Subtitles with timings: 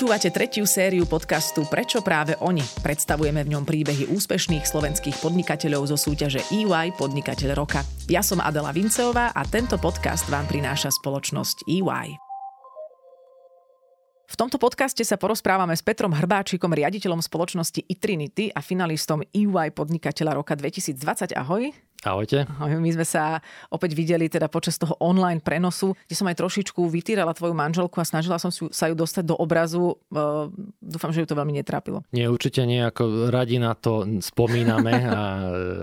[0.00, 2.64] Počúvate tretiu sériu podcastu Prečo práve oni?
[2.80, 7.84] Predstavujeme v ňom príbehy úspešných slovenských podnikateľov zo súťaže EY Podnikateľ roka.
[8.08, 12.16] Ja som Adela Vinceová a tento podcast vám prináša spoločnosť EY.
[14.24, 20.40] V tomto podcaste sa porozprávame s Petrom Hrbáčikom, riaditeľom spoločnosti iTrinity a finalistom EY Podnikateľa
[20.40, 21.36] roka 2020.
[21.36, 21.76] Ahoj.
[22.00, 22.48] Ahojte.
[22.56, 27.36] My sme sa opäť videli teda počas toho online prenosu, kde som aj trošičku vytýrala
[27.36, 30.00] tvoju manželku a snažila som sa ju dostať do obrazu.
[30.80, 32.00] Dúfam, že ju to veľmi netrápilo.
[32.16, 35.20] Nie, určite nie, ako radi na to spomíname a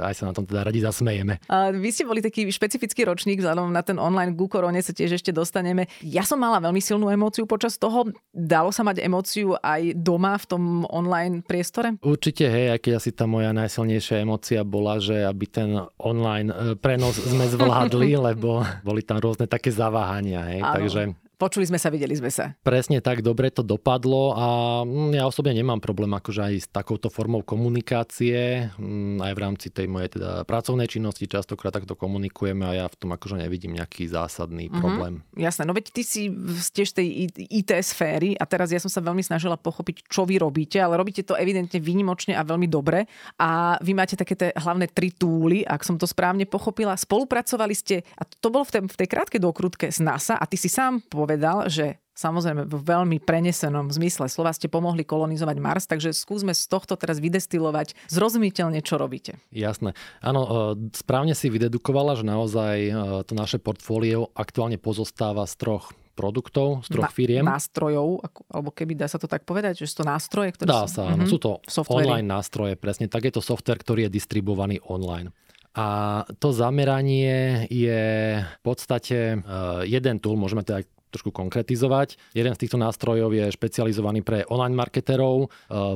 [0.10, 1.38] aj sa na tom teda radi zasmejeme.
[1.54, 5.22] A vy ste boli taký špecifický ročník, vzhľadom na ten online ku korone sa tiež
[5.22, 5.86] ešte dostaneme.
[6.02, 8.10] Ja som mala veľmi silnú emóciu počas toho.
[8.34, 12.02] Dalo sa mať emóciu aj doma v tom online priestore?
[12.02, 15.70] Určite, hej, aj keď asi tá moja najsilnejšia emócia bola, že aby ten
[16.08, 20.48] online e, prenos sme zvládli, lebo boli tam rôzne také zaváhania.
[20.48, 20.60] Hej.
[20.64, 21.02] Takže
[21.38, 22.58] Počuli sme sa, videli sme sa.
[22.66, 24.48] Presne tak, dobre to dopadlo a
[24.82, 29.68] mm, ja osobne nemám problém akože aj s takouto formou komunikácie, mm, aj v rámci
[29.70, 34.10] tej mojej teda pracovnej činnosti častokrát takto komunikujeme a ja v tom akože nevidím nejaký
[34.10, 34.82] zásadný mm-hmm.
[34.82, 35.14] problém.
[35.38, 36.34] Jasné, no veď ty si
[36.74, 40.82] tiež tej IT sféry a teraz ja som sa veľmi snažila pochopiť, čo vy robíte,
[40.82, 43.06] ale robíte to evidentne výnimočne a veľmi dobre
[43.38, 46.98] a vy máte také tie hlavné tri túly, ak som to správne pochopila.
[46.98, 50.58] Spolupracovali ste, a to bolo v tej, v tej krátkej dokrutke z NASA a ty
[50.58, 56.16] si sám povedal, že samozrejme v veľmi prenesenom zmysle slova ste pomohli kolonizovať Mars, takže
[56.16, 59.38] skúsme z tohto teraz vydestilovať zrozumiteľne, čo robíte.
[59.52, 59.92] Jasné.
[60.24, 60.50] Áno, e,
[60.96, 62.92] správne si vydedukovala, že naozaj e,
[63.28, 67.46] to naše portfólio aktuálne pozostáva z troch produktov, z troch firiem.
[67.46, 70.56] Nástrojov, alebo keby dá sa to tak povedať, že sú to nástroje?
[70.56, 71.28] Ktoré dá sa, áno.
[71.28, 71.30] Mm-hmm.
[71.30, 72.10] Sú to Softvery.
[72.10, 73.06] online nástroje, presne.
[73.06, 75.30] Tak je to software, ktorý je distribuovaný online.
[75.78, 78.02] A to zameranie je
[78.42, 82.20] v podstate uh, jeden tool, môžeme teda trošku konkretizovať.
[82.36, 85.48] Jeden z týchto nástrojov je špecializovaný pre online marketerov, e,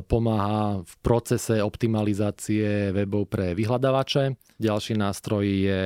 [0.04, 4.36] pomáha v procese optimalizácie webov pre vyhľadávače.
[4.62, 5.82] Ďalší nástroj je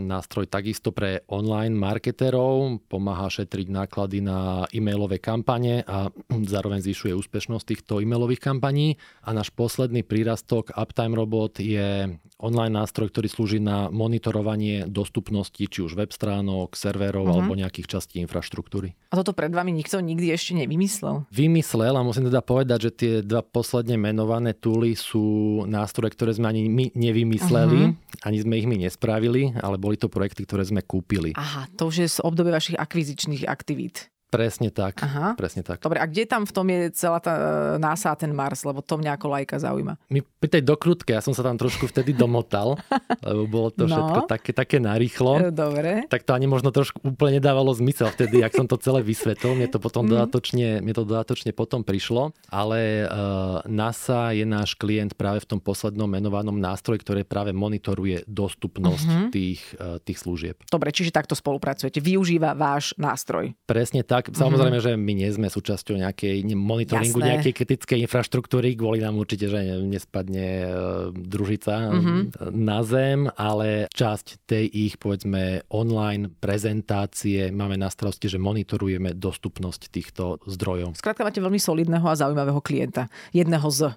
[0.00, 6.08] nástroj takisto pre online marketerov, pomáha šetriť náklady na e-mailové kampane a
[6.54, 8.96] zároveň zvyšuje úspešnosť týchto e-mailových kampaní.
[9.28, 15.78] A náš posledný prírastok Uptime Robot je online nástroj, ktorý slúži na monitorovanie dostupnosti či
[15.84, 17.34] už web stránok, serverov uh-huh.
[17.44, 18.63] alebo nejakých častí infraštruktúry.
[19.10, 21.28] A toto pred vami nikto nikdy ešte nevymyslel?
[21.30, 26.50] Vymyslel a musím teda povedať, že tie dva posledne menované túly sú nástroje, ktoré sme
[26.50, 27.80] ani my nevymysleli.
[27.90, 31.36] Uh-huh ani sme ich my nespravili, ale boli to projekty, ktoré sme kúpili.
[31.36, 34.13] Aha, to už je z obdobia vašich akvizičných aktivít.
[34.34, 34.98] Presne tak.
[34.98, 35.38] Aha.
[35.38, 35.78] Presne tak.
[35.78, 37.42] Dobre, a kde tam v tom je celá tá e,
[37.78, 38.66] NASA a ten Mars?
[38.66, 39.94] Lebo to mňa ako lajka zaujíma.
[40.10, 42.76] My pri tej dokrutke, ja som sa tam trošku vtedy domotal,
[43.26, 43.94] lebo bolo to no.
[43.94, 45.48] všetko také, také narýchlo.
[45.48, 46.10] E, dobre.
[46.10, 49.54] Tak to ani možno trošku úplne nedávalo zmysel vtedy, ak som to celé vysvetlil.
[49.56, 50.10] Mne to potom mm.
[50.10, 52.34] dodatočne, mne to dodatočne potom prišlo.
[52.50, 58.26] Ale uh, NASA je náš klient práve v tom poslednom menovanom nástroji, ktoré práve monitoruje
[58.28, 59.28] dostupnosť uh-huh.
[59.30, 60.56] tých, uh, tých služieb.
[60.68, 61.98] Dobre, čiže takto spolupracujete.
[62.00, 63.52] Využíva váš nástroj.
[63.64, 64.96] Presne tak tak samozrejme, mm-hmm.
[64.96, 67.30] že my nie sme súčasťou nejakej monitoringu Jasné.
[67.36, 70.68] nejakej kritickej infraštruktúry, kvôli nám určite, že nespadne e,
[71.12, 72.20] družica mm-hmm.
[72.56, 79.92] na zem, ale časť tej ich, povedzme, online prezentácie máme na starosti, že monitorujeme dostupnosť
[79.92, 80.96] týchto zdrojov.
[80.96, 83.12] Skrátka máte veľmi solidného a zaujímavého klienta.
[83.36, 83.92] Jedného z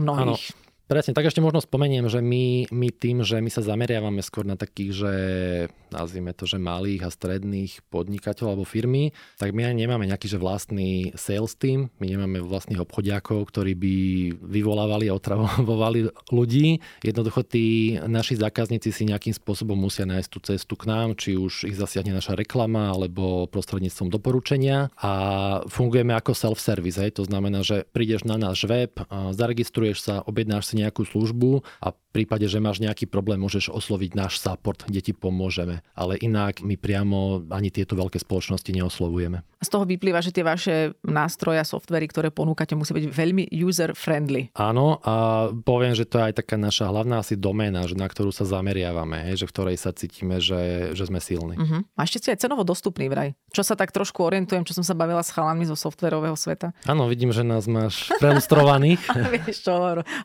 [0.00, 0.56] mnohých.
[0.56, 0.64] Ano.
[0.86, 4.54] Presne, tak ešte možno spomeniem, že my, my tým, že my sa zameriavame skôr na
[4.54, 5.12] takých, že
[5.90, 10.42] nazvime to, že malých a stredných podnikateľov alebo firmy, tak my ani nemáme nejaký že
[10.42, 13.94] vlastný sales team, my nemáme vlastných obchodiakov, ktorí by
[14.42, 16.82] vyvolávali a otravovali ľudí.
[17.02, 21.68] Jednoducho tí naši zákazníci si nejakým spôsobom musia nájsť tú cestu k nám, či už
[21.70, 25.12] ich zasiahne naša reklama alebo prostredníctvom doporučenia a
[25.70, 26.98] fungujeme ako self-service.
[26.98, 27.20] Hej.
[27.20, 31.98] To znamená, že prídeš na náš web, zaregistruješ sa, objednáš si nejakú službu a v
[32.12, 35.75] prípade, že máš nejaký problém, môžeš osloviť náš support, kde ti pomôžeme.
[35.96, 39.42] Ale inak my priamo ani tieto veľké spoločnosti neoslovujeme.
[39.56, 44.52] Z toho vyplýva, že tie vaše nástroje a softvery, ktoré ponúkate, musí byť veľmi user-friendly.
[44.52, 48.44] Áno a poviem, že to je aj taká naša hlavná asi doména, na ktorú sa
[48.44, 51.56] zameriavame, že v ktorej sa cítime, že, že sme silní.
[51.56, 51.80] Uh-huh.
[51.96, 53.32] A ešte si aj cenovo dostupný vraj.
[53.50, 56.76] Čo sa tak trošku orientujem, čo som sa bavila s chalami zo softverového sveta.
[56.84, 59.00] Áno, vidím, že nás máš prelustrovaných.
[59.48, 59.74] Vieš čo,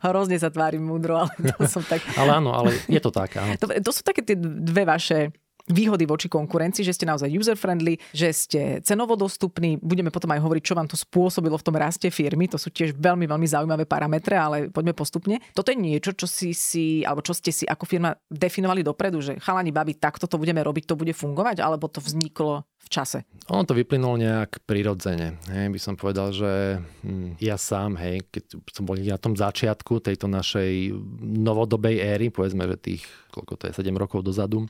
[0.04, 2.04] hrozne sa tvárim múdro, ale to som tak...
[2.20, 3.56] ale áno, ale je to tak, áno.
[3.64, 5.32] To, to sú také tie dve vaše
[5.70, 9.78] výhody voči konkurencii, že ste naozaj user-friendly, že ste cenovo dostupní.
[9.78, 12.50] Budeme potom aj hovoriť, čo vám to spôsobilo v tom raste firmy.
[12.50, 15.38] To sú tiež veľmi, veľmi zaujímavé parametre, ale poďme postupne.
[15.54, 19.38] Toto je niečo, čo si, si alebo čo ste si ako firma definovali dopredu, že
[19.44, 23.24] chalani, babi, takto to budeme robiť, to bude fungovať, alebo to vzniklo v čase?
[23.54, 25.38] On to vyplynulo nejak prirodzene.
[25.54, 30.02] Hej, by som povedal, že hm, ja sám, hej, keď som bol na tom začiatku
[30.02, 34.66] tejto našej novodobej éry, povedzme, že tých, koľko to je, 7 rokov dozadu,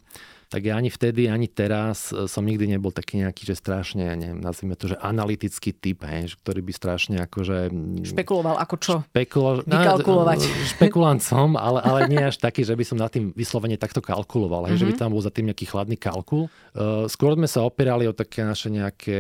[0.52, 4.16] tak ja ani vtedy, ani teraz e, som nikdy nebol taký nejaký, že strašne, ja
[4.20, 7.72] neviem, nazvime to, že analytický typ, hej, ktorý by strašne akože...
[8.04, 8.96] Špekuloval ako čo?
[9.16, 9.64] Špekulo...
[9.64, 10.40] Vykalkulovať.
[10.52, 14.04] No, špekulant som, ale, ale nie až taký, že by som na tým vyslovene takto
[14.04, 14.82] kalkuloval, hej, mm-hmm.
[14.84, 15.00] že by mhm.
[15.00, 16.52] tam bol za tým nejaký chladný kalkul.
[16.76, 19.20] Uh, skôr sme sa opierali o také naše nejaké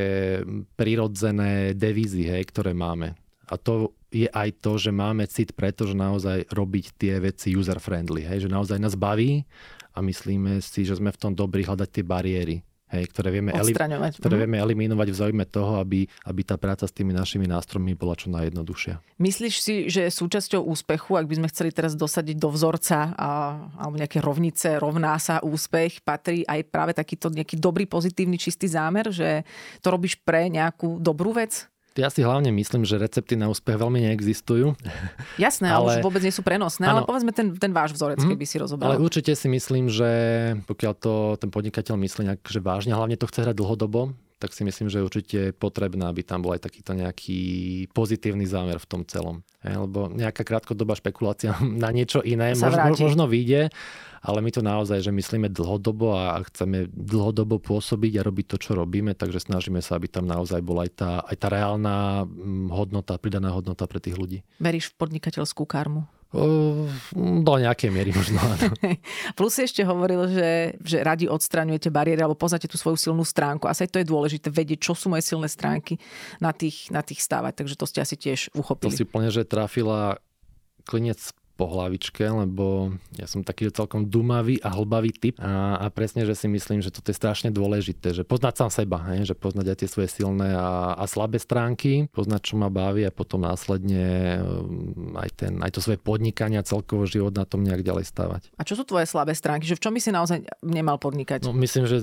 [0.75, 3.15] prirodzené devízy, hej, ktoré máme.
[3.47, 8.27] A to je aj to, že máme cit preto, že naozaj robiť tie veci user-friendly.
[8.27, 8.47] Hej?
[8.47, 9.47] Že naozaj nás baví
[9.91, 12.57] a myslíme si, že sme v tom dobrí hľadať tie bariéry.
[12.91, 13.71] Hej, ktoré vieme, eli-
[14.19, 14.41] ktoré mm.
[14.43, 18.27] vieme eliminovať v záujme toho, aby, aby tá práca s tými našimi nástrojmi bola čo
[18.35, 18.99] najjednoduchšia.
[19.15, 23.29] Myslíš si, že súčasťou úspechu, ak by sme chceli teraz dosadiť do vzorca a,
[23.79, 29.07] alebo nejaké rovnice, rovná sa úspech, patrí aj práve takýto nejaký dobrý, pozitívny, čistý zámer,
[29.07, 29.47] že
[29.79, 31.70] to robíš pre nejakú dobrú vec?
[31.99, 34.79] Ja si hlavne myslím, že recepty na úspech veľmi neexistujú.
[35.45, 38.31] Jasné, ale už vôbec nie sú prenosné, ano, ale povedzme ten, ten váš vzorec, mm,
[38.31, 38.95] keby si rozobral.
[38.95, 40.09] Ale určite si myslím, že
[40.71, 44.65] pokiaľ to ten podnikateľ myslí nejak, že vážne, hlavne to chce hrať dlhodobo, tak si
[44.65, 47.39] myslím, že je určite potrebné, aby tam bol aj takýto nejaký
[47.93, 49.45] pozitívny zámer v tom celom.
[49.61, 51.53] lebo nejaká krátkodobá špekulácia
[51.83, 53.69] na niečo iné možno, možno vyjde,
[54.21, 58.71] ale my to naozaj, že myslíme dlhodobo a chceme dlhodobo pôsobiť a robiť to, čo
[58.77, 63.17] robíme, takže snažíme sa, aby tam naozaj bola aj tá, aj tá reálna mm, hodnota,
[63.17, 64.45] pridaná hodnota pre tých ľudí.
[64.61, 66.05] Veríš v podnikateľskú karmu?
[66.31, 68.39] Do nejakej miery možno.
[69.37, 73.67] Plus si ešte hovoril, že, že radi odstraňujete bariéry alebo poznáte tú svoju silnú stránku.
[73.67, 75.99] Asi to je dôležité vedieť, čo sú moje silné stránky
[76.39, 77.59] na tých, na tých stávať.
[77.59, 78.87] Takže to ste asi tiež uchopili.
[78.87, 80.23] To si plne, že trafila
[80.87, 81.19] klinec
[81.61, 86.33] po hlavičke, lebo ja som taký celkom dumavý a hlbavý typ a, a presne, že
[86.33, 89.77] si myslím, že toto je strašne dôležité, že poznať sám seba, hej, že poznať aj
[89.77, 95.13] tie svoje silné a, a slabé stránky, poznať, čo ma baví a potom následne um,
[95.21, 98.41] aj, ten, aj to svoje podnikanie a celkovo život na tom nejak ďalej stavať.
[98.57, 99.69] A čo sú tvoje slabé stránky?
[99.69, 101.45] Že v čom by si naozaj nemal podnikať?
[101.45, 102.01] No, myslím, že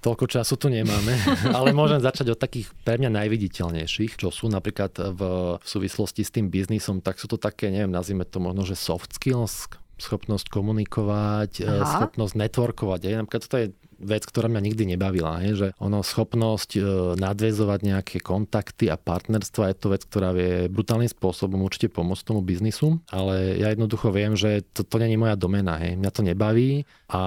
[0.00, 1.12] Toľko času tu nemáme,
[1.56, 5.20] ale môžem začať od takých pre mňa najviditeľnejších, čo sú napríklad v,
[5.60, 9.16] v súvislosti s tým biznisom, tak sú to také, neviem, nazvime to možno, že soft
[9.16, 9.68] skills,
[10.00, 11.84] schopnosť komunikovať, Aha.
[11.86, 13.00] schopnosť networkovať.
[13.06, 13.14] Aj.
[13.20, 13.68] Napríklad toto je
[14.00, 15.44] vec, ktorá mňa nikdy nebavila.
[15.44, 16.80] Je, že ono schopnosť e,
[17.20, 22.40] nadvezovať nejaké kontakty a partnerstva je to vec, ktorá vie brutálnym spôsobom určite pomôcť tomu
[22.40, 25.76] biznisu, ale ja jednoducho viem, že to, to je moja domena.
[25.76, 26.00] Hej.
[26.00, 27.22] Mňa to nebaví a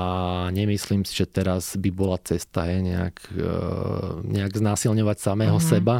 [0.49, 3.53] nemyslím si, že teraz by bola cesta hej, nejak, e,
[4.33, 5.71] nejak znásilňovať samého mm-hmm.
[5.77, 5.95] seba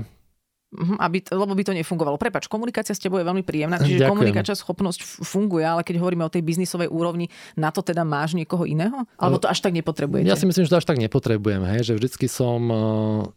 [0.99, 2.17] aby, lebo by to nefungovalo.
[2.17, 4.11] Prepač, komunikácia s tebou je veľmi príjemná, čiže Ďakujem.
[4.11, 8.65] komunikačná schopnosť funguje, ale keď hovoríme o tej biznisovej úrovni, na to teda máš niekoho
[8.65, 9.05] iného?
[9.17, 10.27] Alebo to až tak nepotrebujete?
[10.27, 11.81] Ja si myslím, že to až tak nepotrebujem, hej?
[11.85, 12.79] že vždycky som uh,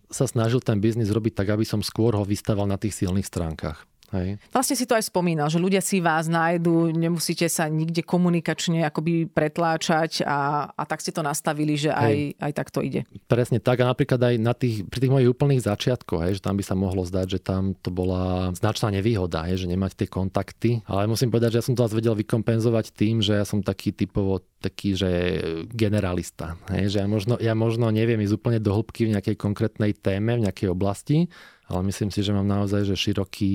[0.08, 3.84] sa snažil ten biznis robiť tak, aby som skôr ho vystával na tých silných stránkach.
[4.14, 4.38] Hej.
[4.54, 9.26] Vlastne si to aj spomínal, že ľudia si vás nájdu, nemusíte sa nikde komunikačne akoby
[9.26, 13.02] pretláčať a, a tak ste to nastavili, že aj, aj tak to ide.
[13.26, 16.54] Presne tak a napríklad aj na tých, pri tých mojich úplných začiatkoch, hej, že tam
[16.54, 20.70] by sa mohlo zdať, že tam to bola značná nevýhoda, hej, že nemať tie kontakty,
[20.86, 23.90] ale musím povedať, že ja som to vás vedel vykompenzovať tým, že ja som taký
[23.90, 25.10] typovo taký, že
[25.70, 26.58] generalista.
[26.72, 30.38] Hej, že ja možno, ja možno neviem ísť úplne do hĺbky v nejakej konkrétnej téme,
[30.38, 31.30] v nejakej oblasti,
[31.66, 33.54] ale myslím si, že mám naozaj že široký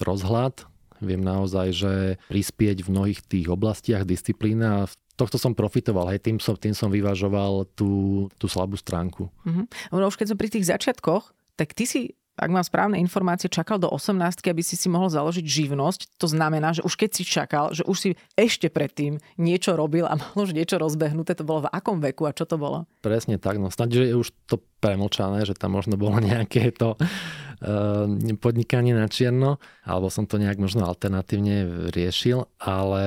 [0.00, 0.64] rozhľad.
[1.02, 1.92] Viem naozaj, že
[2.30, 6.90] prispieť v mnohých tých oblastiach disciplíny a tohto som profitoval, hej, tým som, tým som
[6.90, 9.30] vyvažoval tú, tú slabú stránku.
[9.46, 9.94] Mm-hmm.
[9.94, 12.00] No už keď som pri tých začiatkoch, tak ty si
[12.34, 16.18] ak mám správne informácie, čakal do 18, aby si si mohol založiť živnosť.
[16.18, 20.18] To znamená, že už keď si čakal, že už si ešte predtým niečo robil a
[20.18, 22.90] mal už niečo rozbehnuté, to bolo v akom veku a čo to bolo?
[23.06, 28.04] Presne tak, no snad, že už to premlčané, že tam možno bolo nejaké to uh,
[28.36, 29.56] podnikanie na čierno,
[29.88, 33.04] alebo som to nejak možno alternatívne riešil, ale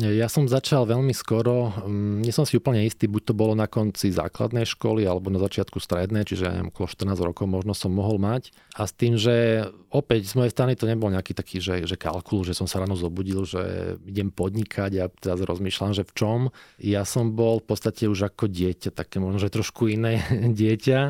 [0.00, 3.68] ja som začal veľmi skoro, um, nie som si úplne istý, buď to bolo na
[3.68, 7.92] konci základnej školy, alebo na začiatku strednej, čiže ja neviem, okolo 14 rokov možno som
[7.92, 8.56] mohol mať.
[8.80, 12.46] A s tým, že opäť z mojej strany to nebol nejaký taký, že, že kalkul,
[12.46, 16.40] že som sa ráno zobudil, že idem podnikať a teraz rozmýšľam, že v čom.
[16.78, 20.22] Ja som bol v podstate už ako dieťa, také možno, že trošku iné
[20.60, 21.09] dieťa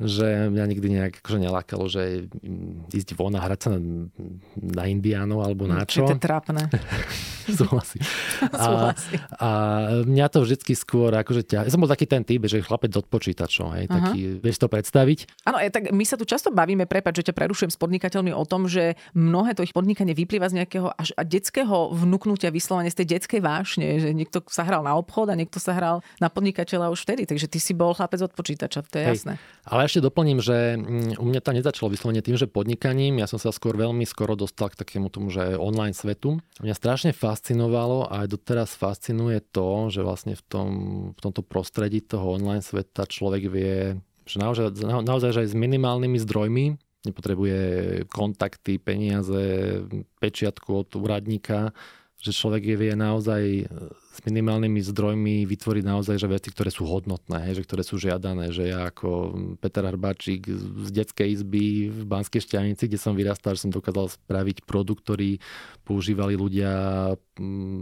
[0.00, 2.26] že mňa nikdy nejak akože nelákalo, že
[2.90, 3.80] ísť von a hrať sa na,
[4.56, 6.08] na indiánov alebo na čo.
[6.08, 6.64] Je to trápne.
[7.58, 8.00] Súhlasím.
[8.54, 8.94] A,
[9.36, 9.48] a
[10.06, 11.66] mňa to vždycky skôr akože ťa...
[11.66, 14.14] Ja som bol taký ten typ, že chlapec od počítačov, hej, uh-huh.
[14.40, 15.44] vieš to predstaviť?
[15.44, 18.70] Áno, tak my sa tu často bavíme, prepáč, že ťa prerušujem s podnikateľmi o tom,
[18.70, 23.40] že mnohé to ich podnikanie vyplýva z nejakého až detského vnúknutia vyslovene z tej detskej
[23.42, 27.26] vášne, že niekto sa hral na obchod a niekto sa hral na podnikateľa už vtedy,
[27.26, 29.14] takže ty si bol chlapec od počítača, to je hej.
[29.18, 29.34] jasné.
[29.66, 33.18] Ale ešte doplním, že mm, u mňa to nezačalo vyslovene tým, že podnikaním.
[33.18, 36.38] Ja som sa skôr veľmi skoro dostal k takému tomu, že online svetu.
[36.62, 40.70] Mňa strašne fascinovalo a aj doteraz fascinuje to, že vlastne v, tom,
[41.12, 43.98] v tomto prostredí toho online sveta človek vie,
[44.30, 44.70] že naozaj,
[45.02, 46.66] naozaj že aj s minimálnymi zdrojmi
[47.00, 47.60] nepotrebuje
[48.12, 49.80] kontakty, peniaze,
[50.20, 51.72] pečiatku od úradníka,
[52.20, 53.64] že človek je vie naozaj e,
[54.12, 58.68] s minimálnymi zdrojmi vytvoriť naozaj že veci, ktoré sú hodnotné, že ktoré sú žiadané, že
[58.68, 63.72] ja ako Peter Harbáčik z detskej izby v Banskej Šťanici, kde som vyrastal, že som
[63.72, 65.40] dokázal spraviť produkt, ktorý
[65.88, 66.70] používali ľudia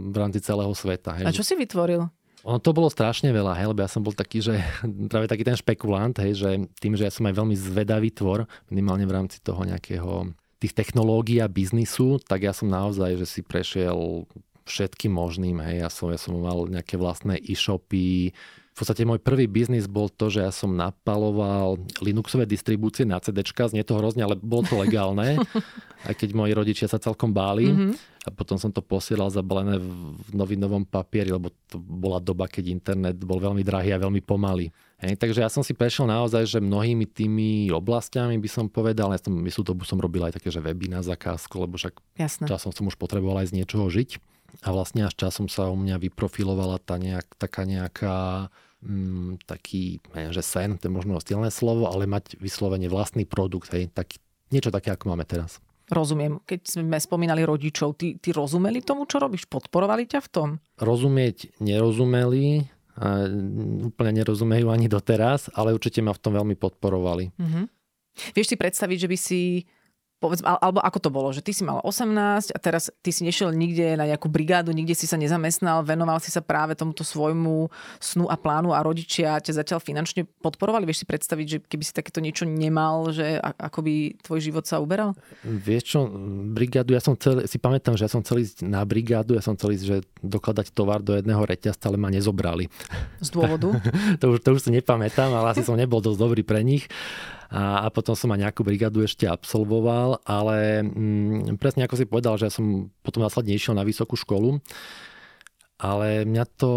[0.09, 1.19] v rámci celého sveta.
[1.19, 1.25] Hej.
[1.27, 2.07] A čo si vytvoril?
[2.47, 4.55] Ono to bolo strašne veľa, hej, lebo ja som bol taký, že
[5.11, 9.03] práve taký ten špekulant, hej, že tým, že ja som aj veľmi zvedavý tvor, minimálne
[9.03, 14.27] v rámci toho nejakého tých technológií a biznisu, tak ja som naozaj, že si prešiel
[14.67, 15.57] všetkým možným.
[15.63, 15.75] Hej.
[15.81, 18.35] Ja, som, ja som mal nejaké vlastné e-shopy.
[18.79, 23.43] V podstate môj prvý biznis bol to, že ja som napaloval Linuxové distribúcie na CD.
[23.43, 25.35] Znie to hrozne, ale bolo to legálne.
[26.07, 27.67] aj keď moji rodičia sa celkom báli.
[27.67, 27.91] Mm-hmm.
[28.23, 33.19] A potom som to posielal zabalené v novinovom papieri, lebo to bola doba, keď internet
[33.19, 34.71] bol veľmi drahý a veľmi pomalý.
[35.03, 39.19] Hej, takže ja som si prešiel naozaj, že mnohými tými oblastiami by som povedal, ja
[39.19, 42.47] som myslel, to som robil aj také, že weby na zakázku, lebo však Jasne.
[42.47, 44.23] časom som už potreboval aj z niečoho žiť.
[44.63, 48.49] A vlastne až časom sa u mňa vyprofilovala tá nejak, taká nejaká
[48.83, 53.71] mm, taký, neviem, že sen, to je možno silné slovo, ale mať vyslovene vlastný produkt,
[53.75, 54.19] hej, tak,
[54.49, 55.61] niečo také, ako máme teraz.
[55.89, 56.37] Rozumiem.
[56.45, 59.49] Keď sme spomínali rodičov, ty, ty rozumeli tomu, čo robíš?
[59.49, 60.49] Podporovali ťa v tom?
[60.77, 62.69] Rozumieť nerozumeli,
[63.89, 67.33] úplne nerozumejú ani doteraz, ale určite ma v tom veľmi podporovali.
[67.33, 67.65] Mm-hmm.
[68.37, 69.41] Vieš si predstaviť, že by si
[70.19, 73.55] povedz, alebo ako to bolo, že ty si mal 18 a teraz ty si nešiel
[73.55, 77.71] nikde na nejakú brigádu, nikde si sa nezamestnal, venoval si sa práve tomuto svojmu
[78.03, 80.83] snu a plánu a rodičia ťa zatiaľ finančne podporovali.
[80.83, 84.83] Vieš si predstaviť, že keby si takéto niečo nemal, že ako by tvoj život sa
[84.83, 85.15] uberal?
[85.47, 85.99] Vieš čo,
[86.51, 89.55] brigádu, ja som chcel, si pamätám, že ja som chcel ísť na brigádu, ja som
[89.55, 92.67] chcel ísť, že dokladať tovar do jedného reťazca, ale ma nezobrali.
[93.23, 93.71] Z dôvodu?
[94.21, 96.91] to, už, to už si nepamätám, ale asi som nebol dosť dobrý pre nich
[97.49, 102.37] a, a potom som aj nejakú brigádu ešte absolvoval, ale mm, presne ako si povedal,
[102.37, 104.61] že ja som potom následne išiel na vysokú školu
[105.79, 106.71] ale mňa to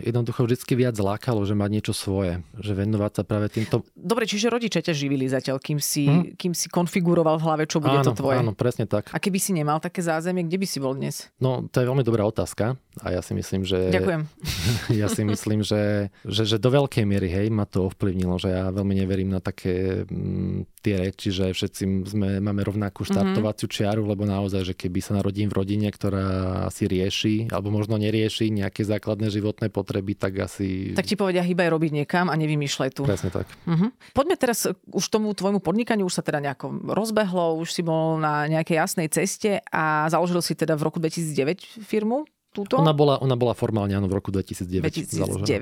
[0.00, 3.84] jednoducho vždy viac lákalo, že mať niečo svoje, že venovať sa práve týmto.
[3.92, 6.40] Dobre, čiže rodičia ťa živili zatiaľ, kým si, hm?
[6.40, 8.40] kým si konfiguroval v hlave, čo bude áno, to tvoje.
[8.40, 9.12] Áno, presne tak.
[9.12, 11.28] A keby si nemal také zázemie, kde by si bol dnes?
[11.44, 13.92] No, to je veľmi dobrá otázka a ja si myslím, že...
[13.92, 14.22] Ďakujem.
[15.04, 18.72] ja si myslím, že, že, že do veľkej miery, hej, ma to ovplyvnilo, že ja
[18.72, 23.08] veľmi neverím na také m, mm, tie reči, že všetci sme, máme rovnakú mhm.
[23.12, 28.00] štartovaciu čiaru, lebo naozaj, že keby sa narodím v rodine, ktorá si rieši, alebo možno
[28.00, 30.94] nerieši rieši nejaké základné životné potreby, tak asi...
[30.94, 33.02] Tak ti povedia, hýbaj robiť niekam a nevymýšľaj tu.
[33.02, 33.50] Presne tak.
[33.66, 33.90] Uh-huh.
[34.14, 38.46] Poďme teraz už tomu tvojmu podnikaniu, už sa teda nejako rozbehlo, už si bol na
[38.46, 42.22] nejakej jasnej ceste a založil si teda v roku 2009 firmu.
[42.48, 42.80] Túto?
[42.80, 45.20] Ona bola, ona bola formálne áno, v roku 2009 2009?
[45.20, 45.52] Založená.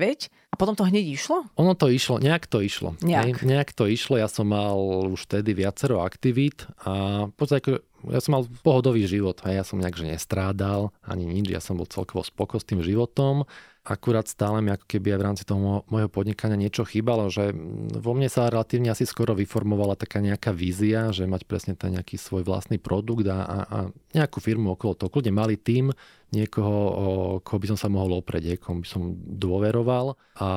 [0.47, 1.43] A potom to hneď išlo?
[1.59, 2.95] Ono to išlo, nejak to išlo.
[3.03, 3.43] Nejak.
[3.43, 4.79] Ne, nejak to išlo, ja som mal
[5.11, 9.81] už vtedy viacero aktivít a v podstate ja som mal pohodový život, a ja som
[9.81, 13.49] nejak že nestrádal ani nič, ja som bol celkovo spoko s tým životom.
[13.87, 17.55] Akurát stále mi ako keby aj v rámci toho môjho podnikania niečo chýbalo, že
[17.95, 22.19] vo mne sa relatívne asi skoro vyformovala taká nejaká vízia, že mať presne ten nejaký
[22.19, 23.77] svoj vlastný produkt a, a, a
[24.11, 25.95] nejakú firmu okolo toho, kľudne malý tým,
[26.35, 26.75] niekoho,
[27.47, 30.19] koho by som sa mohol oprieť, komu by som dôveroval.
[30.43, 30.49] A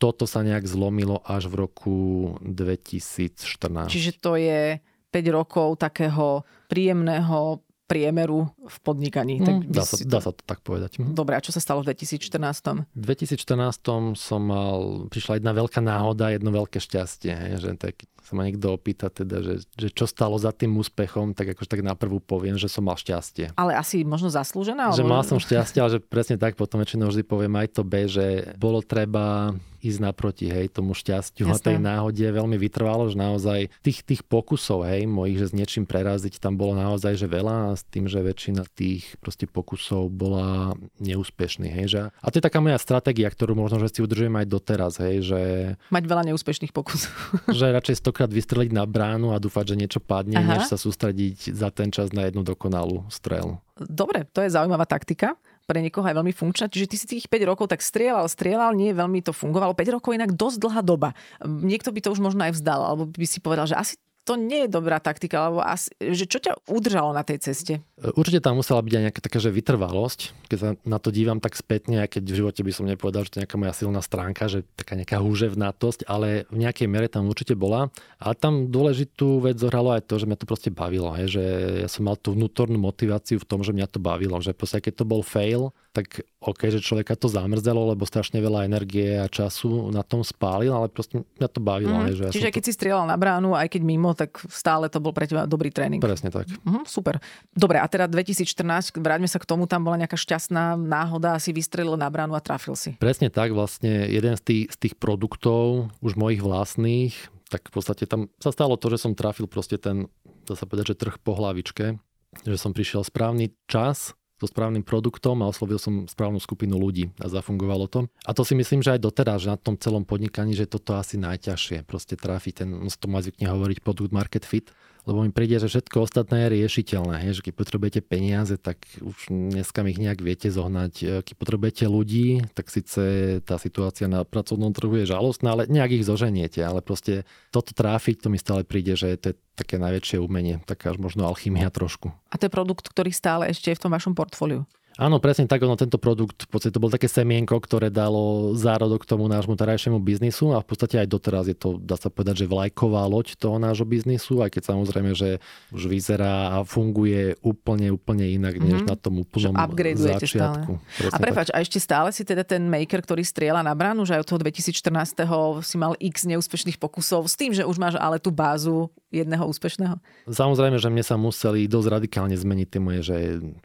[0.00, 1.96] toto sa nejak zlomilo až v roku
[2.40, 3.90] 2014.
[3.90, 4.80] Čiže to je
[5.10, 9.42] 5 rokov takého príjemného priemeru v podnikaní.
[9.42, 10.06] Mm, tak dá, sa, to...
[10.06, 11.02] dá sa to tak povedať.
[11.02, 11.18] Mm.
[11.18, 12.86] Dobre, a čo sa stalo v 2014?
[12.94, 18.38] V 2014 som mal, prišla jedna veľká náhoda, jedno veľké šťastie, hej, že tak sa
[18.38, 22.22] ma niekto opýta teda, že, že čo stalo za tým úspechom, tak akože tak naprvu
[22.22, 23.58] poviem, že som mal šťastie.
[23.58, 24.94] Ale asi možno zaslúžená?
[24.94, 28.06] Že mal som šťastie, ale že presne tak potom väčšinou vždy poviem aj to B,
[28.06, 31.56] že bolo treba ísť naproti, hej, tomu šťastiu Jasne.
[31.56, 35.88] a tej náhode veľmi vytrvalo, že naozaj tých, tých pokusov, hej, mojich, že s niečím
[35.88, 40.76] preraziť, tam bolo naozaj, že veľa a s tým, že väčšina tých proste pokusov bola
[41.00, 44.46] neúspešných, hej, že a to je taká moja stratégia, ktorú možno, že si udržujem aj
[44.46, 45.40] doteraz, hej, že...
[45.88, 47.12] Mať veľa neúspešných pokusov.
[47.58, 50.60] že radšej stokrát vystreliť na bránu a dúfať, že niečo padne, Aha.
[50.60, 53.56] než sa sústrediť za ten čas na jednu dokonalú strelu.
[53.80, 56.68] Dobre, to je zaujímavá taktika pre niekoho aj veľmi funkčná.
[56.68, 59.72] Čiže ty si tých 5 rokov tak strieľal, strieľal, nie veľmi to fungovalo.
[59.72, 61.16] 5 rokov inak dosť dlhá doba.
[61.40, 64.66] Niekto by to už možno aj vzdal, alebo by si povedal, že asi to nie
[64.66, 67.80] je dobrá taktika, lebo asi, že čo ťa udržalo na tej ceste?
[68.00, 70.20] Určite tam musela byť aj nejaká taká, že vytrvalosť.
[70.46, 73.30] Keď sa na to dívam tak spätne, aj keď v živote by som nepovedal, že
[73.32, 77.28] to je nejaká moja silná stránka, že taká nejaká húževnatosť, ale v nejakej mere tam
[77.28, 77.88] určite bola.
[78.20, 81.12] A tam dôležitú vec zohralo aj to, že mňa to proste bavilo.
[81.16, 81.44] Hej, že
[81.84, 84.36] ja som mal tú vnútornú motiváciu v tom, že mňa to bavilo.
[84.40, 88.64] Že proste, keď to bol fail, tak OK, že človeka to zamrzelo, lebo strašne veľa
[88.64, 91.92] energie a času na tom spálil, ale proste mňa to bavilo.
[91.92, 92.16] Mm.
[92.16, 92.66] Že ja Čiže keď to...
[92.66, 96.00] si strieľal na bránu, aj keď mimo, tak stále to bol pre teba dobrý tréning.
[96.00, 96.48] Presne tak.
[96.64, 97.20] Mm, super.
[97.52, 102.00] Dobre, a teda 2014, vráťme sa k tomu, tam bola nejaká šťastná náhoda, si vystrelil
[102.00, 102.96] na bránu a trafil si.
[102.96, 107.12] Presne tak, vlastne jeden z tých, z tých produktov, už mojich vlastných,
[107.52, 110.08] tak v podstate tam sa stalo to, že som trafil proste ten,
[110.48, 112.00] to sa povedať, že trh po hlavičke,
[112.48, 117.28] že som prišiel správny čas, so správnym produktom a oslovil som správnu skupinu ľudí a
[117.28, 118.08] zafungovalo to.
[118.24, 121.20] A to si myslím, že aj doteraz, že na tom celom podnikaní, že toto asi
[121.20, 124.72] najťažšie, proste trafiť ten, no to má zvykne hovoriť produkt market fit,
[125.08, 127.14] lebo mi príde, že všetko ostatné je riešiteľné.
[127.24, 127.40] Hej?
[127.40, 130.92] Že keď potrebujete peniaze, tak už dneska ich nejak viete zohnať.
[131.00, 133.00] E, keď potrebujete ľudí, tak síce
[133.40, 136.60] tá situácia na pracovnom trhu je žalostná, ale nejak ich zoženiete.
[136.60, 140.96] Ale proste toto tráfiť, to mi stále príde, že to je také najväčšie umenie, taká
[140.96, 142.08] možno alchymia trošku.
[142.32, 144.64] A to je produkt, ktorý stále ešte je v tom vašom portfóliu?
[144.98, 149.06] Áno, presne tak, ono tento produkt, v podstate to bol také semienko, ktoré dalo zárodok
[149.06, 152.50] tomu nášmu terajšiemu biznisu a v podstate aj doteraz je to, dá sa povedať, že
[152.50, 155.38] vlajková loď toho nášho biznisu, aj keď samozrejme, že
[155.70, 158.90] už vyzerá a funguje úplne, úplne inak, než mm-hmm.
[158.90, 159.54] na tom úplnom
[159.94, 160.82] začiatku.
[161.14, 164.26] A prepač, a ešte stále si teda ten maker, ktorý strieľa na bránu, že aj
[164.26, 165.22] od toho 2014.
[165.62, 169.98] si mal x neúspešných pokusov s tým, že už máš ale tú bázu jedného úspešného?
[170.30, 173.16] Samozrejme, že mne sa museli dosť radikálne zmeniť tie moje že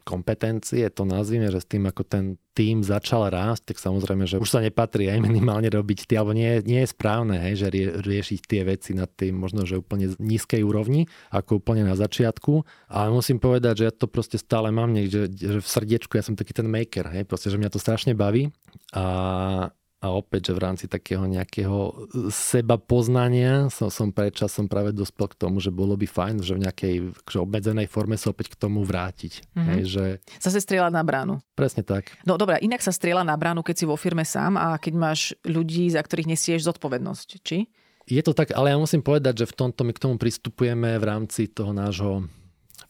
[0.02, 4.48] kompetencie, to nazvime, že s tým, ako ten tým začal rásť, tak samozrejme, že už
[4.48, 8.40] sa nepatrí aj minimálne robiť tie, alebo nie, nie je správne, hej, že rie, riešiť
[8.48, 12.64] tie veci na tým možno, že úplne nízkej úrovni, ako úplne na začiatku.
[12.88, 16.36] Ale musím povedať, že ja to proste stále mám niekde, že v srdiečku ja som
[16.36, 18.48] taký ten maker, hej, proste, že mňa to strašne baví
[18.96, 21.92] a a opäť, že v rámci takého nejakého e,
[22.28, 26.62] seba poznania som, som predčasom práve dospel k tomu, že bolo by fajn, že v
[26.68, 26.94] nejakej
[27.24, 29.56] že obmedzenej forme sa opäť k tomu vrátiť.
[29.56, 29.68] Mm-hmm.
[29.72, 30.04] Hej, že...
[30.36, 31.34] Zase strieľať na bránu.
[31.56, 32.12] Presne tak.
[32.28, 35.20] No dobré, inak sa strieľa na bránu, keď si vo firme sám a keď máš
[35.48, 37.72] ľudí, za ktorých nesieš zodpovednosť, či?
[38.06, 41.04] Je to tak, ale ja musím povedať, že v tomto my k tomu pristupujeme v
[41.04, 42.28] rámci toho nášho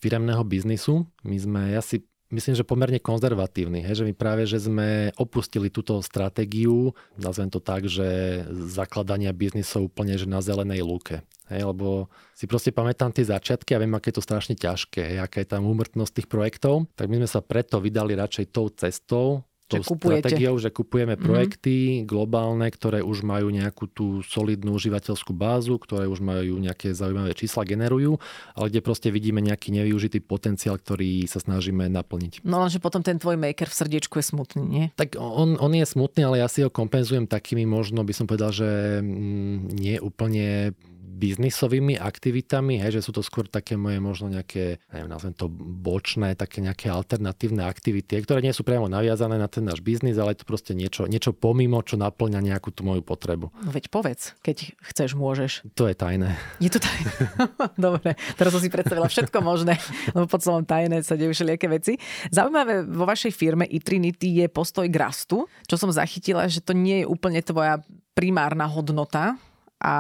[0.03, 1.09] firemného biznisu.
[1.25, 3.85] My sme, ja si myslím, že pomerne konzervatívny.
[3.87, 4.03] Hej?
[4.03, 10.19] Že my práve, že sme opustili túto stratégiu, nazvem to tak, že zakladania biznisov úplne
[10.19, 11.23] že na zelenej lúke.
[11.47, 15.19] Hej, lebo si proste pamätám tie začiatky a viem, aké je to strašne ťažké, hej,
[15.23, 19.47] aká je tam úmrtnosť tých projektov, tak my sme sa preto vydali radšej tou cestou,
[19.67, 21.27] tou že stratégiou, že kupujeme mm-hmm.
[21.27, 21.75] projekty
[22.07, 27.67] globálne, ktoré už majú nejakú tú solidnú užívateľskú bázu, ktoré už majú nejaké zaujímavé čísla,
[27.67, 28.23] generujú,
[28.55, 32.47] ale kde proste vidíme nejaký nevyužitý potenciál, ktorý sa snažíme naplniť.
[32.47, 34.85] No lenže potom ten tvoj maker v srdiečku je smutný, nie?
[34.95, 38.55] Tak on, on je smutný, ale ja si ho kompenzujem takými možno, by som povedal,
[38.55, 40.79] že mm, nie úplne
[41.17, 46.37] biznisovými aktivitami, hej, že sú to skôr také moje možno nejaké, neviem, nazvem to bočné,
[46.37, 50.45] také nejaké alternatívne aktivity, ktoré nie sú priamo naviazané na ten náš biznis, ale je
[50.45, 53.49] to proste niečo, niečo pomimo, čo naplňa nejakú tú moju potrebu.
[53.65, 55.65] No veď povedz, keď chceš, môžeš.
[55.73, 56.37] To je tajné.
[56.61, 57.13] Je to tajné.
[57.89, 59.81] Dobre, teraz som si predstavila všetko možné,
[60.13, 61.97] lebo pod slovom tajné sa dejú všelijaké veci.
[62.29, 67.03] Zaujímavé vo vašej firme Itrinity je postoj k rastu, čo som zachytila, že to nie
[67.03, 67.81] je úplne tvoja
[68.17, 69.37] primárna hodnota,
[69.81, 69.95] a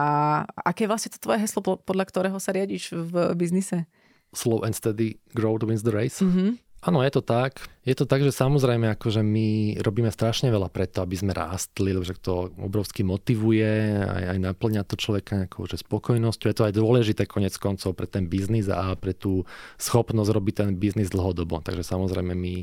[0.64, 3.84] aké je vlastne to tvoje heslo, podľa ktorého sa riadiš v biznise?
[4.32, 6.20] Slow and steady growth wins the race.
[6.20, 6.66] Mm-hmm.
[6.86, 7.66] Áno, je to tak.
[7.82, 12.06] Je to tak, že samozrejme, akože my robíme strašne veľa preto, aby sme rástli, lebo
[12.14, 16.46] to obrovsky motivuje, aj, aj naplňa to človeka nejakou že spokojnosťou.
[16.46, 19.42] Je to aj dôležité konec koncov pre ten biznis a pre tú
[19.82, 21.58] schopnosť robiť ten biznis dlhodobo.
[21.58, 22.62] Takže samozrejme my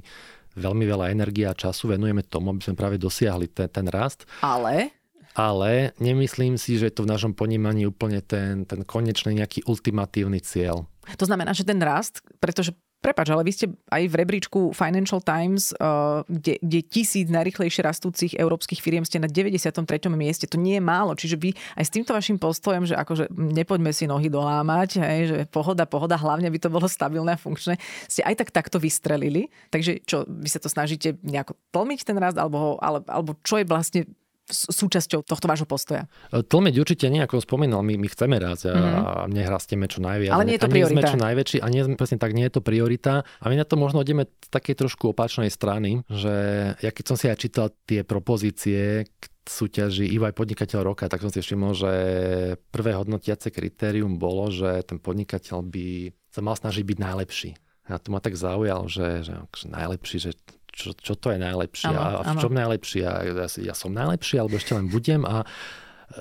[0.56, 4.24] veľmi veľa energie a času venujeme tomu, aby sme práve dosiahli ten, ten rast.
[4.40, 5.03] Ale
[5.34, 10.40] ale nemyslím si, že je to v našom ponímaní úplne ten, ten konečný nejaký ultimatívny
[10.42, 10.86] cieľ.
[11.20, 12.72] To znamená, že ten rast, pretože
[13.04, 18.32] Prepač, ale vy ste aj v rebríčku Financial Times, uh, kde, kde tisíc najrychlejšie rastúcich
[18.40, 19.84] európskych firiem ste na 93.
[20.16, 20.48] mieste.
[20.48, 21.12] To nie je málo.
[21.12, 25.38] Čiže vy aj s týmto vašim postojom, že akože nepoďme si nohy dolámať, hej, že
[25.52, 27.76] pohoda, pohoda, hlavne by to bolo stabilné a funkčné,
[28.08, 29.52] ste aj tak takto vystrelili.
[29.68, 33.68] Takže čo, vy sa to snažíte nejako tlmiť ten rast, alebo, ale, alebo čo je
[33.68, 34.08] vlastne
[34.52, 36.12] súčasťou tohto vášho postoja?
[36.32, 39.32] E, tlmeť určite nie, ako spomínal, my, my chceme raz a mm-hmm.
[39.32, 40.36] nech rastieme čo najviac.
[40.36, 40.92] Ale nie je to priorita.
[40.92, 43.24] sme čo najväčší a nie sme presne tak, nie je to priorita.
[43.24, 46.36] A my na to možno ideme z takej trošku opačnej strany, že
[46.80, 49.08] ja keď som si aj čítal tie propozície,
[49.44, 51.92] súťaži Ivo aj podnikateľ roka, tak som si všimol, že
[52.72, 55.88] prvé hodnotiace kritérium bolo, že ten podnikateľ by
[56.32, 57.52] sa mal snažiť byť najlepší.
[57.92, 60.32] A to ma tak zaujal, že, že, že najlepší, že
[60.74, 63.00] čo, čo to je najlepšie ano, a v čom najlepší.
[63.06, 65.46] A ja, ja som najlepší, alebo ešte len budem a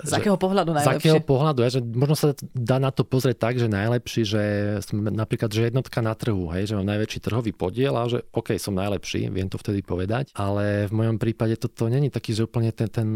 [0.01, 0.97] z akého pohľadu najlepšie?
[0.97, 4.43] Z akého pohľadu, ja, že možno sa dá na to pozrieť tak, že najlepší, že
[4.81, 8.57] som napríklad, že jednotka na trhu, hej, že mám najväčší trhový podiel a že OK,
[8.57, 12.73] som najlepší, viem to vtedy povedať, ale v mojom prípade toto není taký, že úplne
[12.73, 13.09] ten, ten,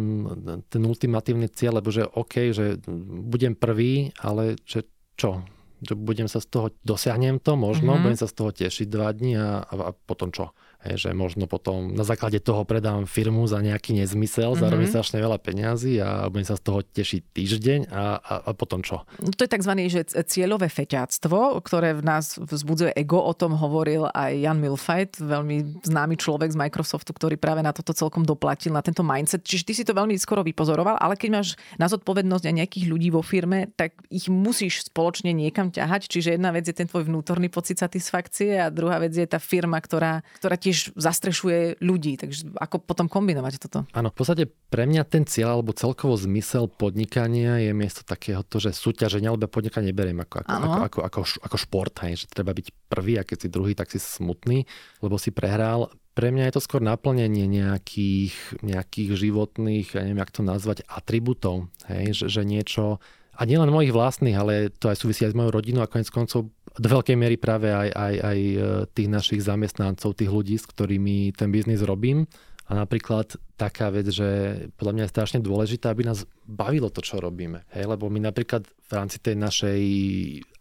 [0.69, 2.77] ten ultimatívny cieľ, lebo že OK, že
[3.25, 4.85] budem prvý, ale že
[5.17, 5.41] čo?
[5.81, 8.05] Že budem sa z toho, dosiahnem to možno, mm-hmm.
[8.05, 10.53] budem sa z toho tešiť dva dní a, a, a potom čo?
[10.85, 14.63] Hej, že možno potom na základe toho predám firmu za nejaký nezmysel, mm-hmm.
[14.63, 18.85] zarobím strašne veľa peňazí a budem sa z toho tešiť týždeň a, a, a potom
[18.85, 19.09] čo?
[19.23, 19.73] No to je tzv.
[19.87, 23.23] Že cieľové feťáctvo, ktoré v nás vzbudzuje ego.
[23.23, 27.95] O tom hovoril aj Jan Milfajt, veľmi známy človek z Microsoftu, ktorý práve na toto
[27.95, 29.47] celkom doplatil, na tento mindset.
[29.47, 33.09] Čiže ty si to veľmi skoro vypozoroval, ale keď máš na zodpovednosť aj nejakých ľudí
[33.15, 36.11] vo firme, tak ich musíš spoločne niekam ťahať.
[36.11, 39.79] Čiže jedna vec je ten tvoj vnútorný pocit satisfakcie a druhá vec je tá firma,
[39.79, 42.19] ktorá, ktorá tiež tiež zastrešuje ľudí.
[42.19, 43.87] Takže ako potom kombinovať toto?
[43.95, 48.59] Áno, v podstate pre mňa ten cieľ alebo celkovo zmysel podnikania je miesto takého to,
[48.59, 52.51] že súťaženia, alebo podnikanie beriem ako, ako, ako, ako, ako, ako šport, hej, že treba
[52.51, 54.67] byť prvý a keď si druhý, tak si smutný,
[54.99, 60.33] lebo si prehral pre mňa je to skôr naplnenie nejakých, nejakých životných, ja neviem, jak
[60.33, 61.69] to nazvať, atribútov.
[61.93, 62.25] Hej?
[62.25, 62.85] Že, že niečo,
[63.37, 66.49] a nielen mojich vlastných, ale to aj súvisí aj s mojou rodinou a konec koncov
[66.77, 68.57] do veľkej miery práve aj, aj, aj e,
[68.93, 72.29] tých našich zamestnancov, tých ľudí, s ktorými ten biznis robím.
[72.67, 74.29] A napríklad taká vec, že
[74.77, 77.65] podľa mňa je strašne dôležité, aby nás bavilo to, čo robíme.
[77.73, 77.89] Hej?
[77.89, 79.81] Lebo my napríklad v rámci tej našej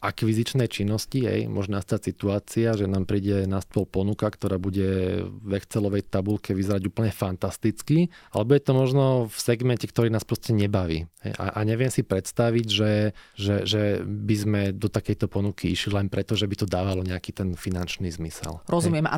[0.01, 5.51] akvizičnej činnosti hej, môže nastať situácia, že nám príde na stôl ponuka, ktorá bude v
[5.57, 11.05] Excelovej tabulke vyzerať úplne fantasticky, alebo je to možno v segmente, ktorý nás proste nebaví.
[11.21, 11.33] Hej?
[11.37, 12.93] A, a neviem si predstaviť, že,
[13.37, 17.33] že, že by sme do takejto ponuky išli len preto, že by to dávalo nejaký
[17.33, 18.61] ten finančný zmysel.
[18.69, 19.05] Rozumiem.
[19.05, 19.13] Hej?
[19.13, 19.17] A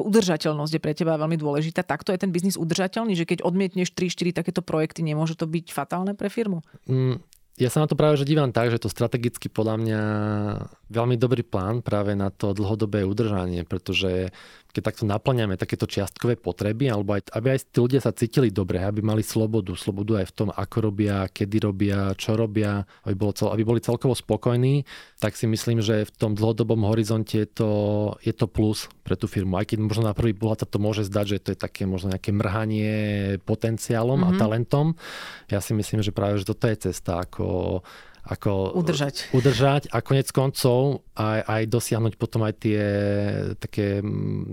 [0.00, 1.84] udržateľnosť je pre teba veľmi dôležitá.
[1.84, 6.12] Takto je ten biznis udržateľný, že keď odmietneš 3-4 takéto projekty, nemôže to byť fatálne
[6.12, 6.60] pre firmu?
[6.84, 7.18] Mm,
[7.56, 10.00] ja sa na to práve že dívam tak, že to strategicky podľa mňa
[10.86, 14.30] veľmi dobrý plán práve na to dlhodobé udržanie, pretože
[14.76, 18.84] keď takto naplňame takéto čiastkové potreby, alebo aj, aby aj tí ľudia sa cítili dobre,
[18.84, 23.32] aby mali slobodu, slobodu aj v tom, ako robia, kedy robia, čo robia, aby, bolo
[23.32, 24.84] cel, aby boli celkovo spokojní,
[25.16, 27.70] tak si myslím, že v tom dlhodobom horizonte je to,
[28.20, 29.56] je to plus pre tú firmu.
[29.56, 32.12] Aj keď možno na prvý pohľad sa to môže zdať, že to je také možno
[32.12, 32.92] nejaké mrhanie
[33.48, 34.28] potenciálom mm-hmm.
[34.28, 34.40] a mhm.
[34.44, 34.86] talentom.
[35.48, 37.80] Ja si myslím, že práve že toto je cesta, ako
[38.26, 39.30] ako udržať.
[39.30, 42.80] udržať a konec koncov aj, aj dosiahnuť potom aj tie
[43.62, 44.02] také,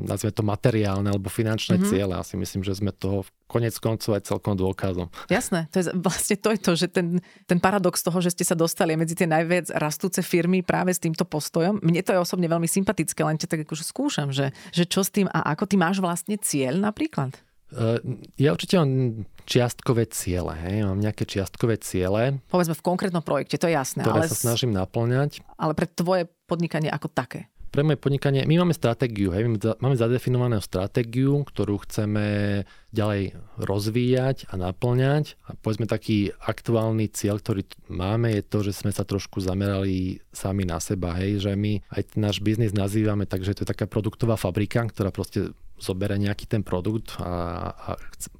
[0.06, 1.90] nazvime to materiálne alebo finančné mm-hmm.
[1.90, 2.14] ciele.
[2.14, 5.10] Ja si myslím, že sme toho konec koncov aj celkom dôkazom.
[5.26, 7.18] Jasné, to je vlastne to je to, že ten,
[7.50, 11.26] ten paradox toho, že ste sa dostali medzi tie najviac rastúce firmy práve s týmto
[11.26, 11.82] postojom.
[11.82, 15.10] Mne to je osobne veľmi sympatické, len ťa tak akože skúšam, že, že čo s
[15.10, 17.34] tým a ako ty máš vlastne cieľ napríklad?
[18.38, 20.54] Ja určite mám čiastkové ciele.
[20.56, 20.88] Hej?
[20.88, 22.40] Mám nejaké čiastkové ciele.
[22.48, 24.06] Povedzme v konkrétnom projekte, to je jasné.
[24.06, 25.44] Ktoré ale sa snažím naplňať.
[25.60, 27.52] Ale pre tvoje podnikanie ako také?
[27.74, 29.50] Pre moje podnikanie, my máme stratégiu, hej?
[29.82, 32.62] máme zadefinovanú stratégiu, ktorú chceme
[32.94, 35.42] ďalej rozvíjať a naplňať.
[35.50, 40.70] A povedzme taký aktuálny cieľ, ktorý máme, je to, že sme sa trošku zamerali sami
[40.70, 41.18] na seba.
[41.18, 41.50] Hej?
[41.50, 45.50] Že my aj náš biznis nazývame, takže to je taká produktová fabrika, ktorá proste
[45.84, 47.90] zoberie nejaký ten produkt a, a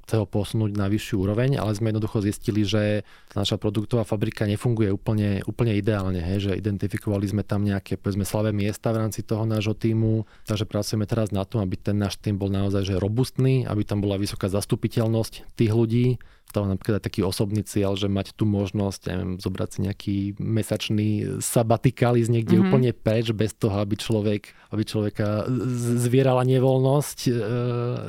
[0.08, 3.04] chce ho posunúť na vyššiu úroveň, ale sme jednoducho zistili, že
[3.36, 8.56] naša produktová fabrika nefunguje úplne, úplne ideálne, hej, že identifikovali sme tam nejaké povedzme slabé
[8.56, 12.40] miesta v rámci toho nášho týmu, takže pracujeme teraz na tom, aby ten náš tým
[12.40, 16.08] bol naozaj že robustný, aby tam bola vysoká zastupiteľnosť tých ľudí,
[16.54, 21.08] to napríklad aj taký osobný cieľ, že mať tu možnosť, neviem, zobrať si nejaký mesačný
[21.42, 22.70] sabatikál, ísť niekde mm-hmm.
[22.70, 25.50] úplne preč, bez toho, aby človek, aby človeka
[25.98, 27.18] zvierala nevoľnosť.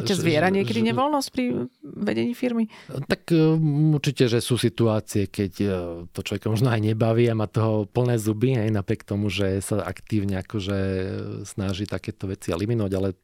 [0.05, 2.69] Ťa e, zviera niekedy že, nevoľnosť pri vedení firmy?
[2.93, 3.57] Tak e,
[3.97, 5.69] určite, že sú situácie, keď e,
[6.13, 9.81] to človeka možno aj nebaví a má toho plné zuby, aj napriek tomu, že sa
[9.81, 10.79] aktívne akože
[11.49, 13.17] snaží takéto veci eliminovať, ale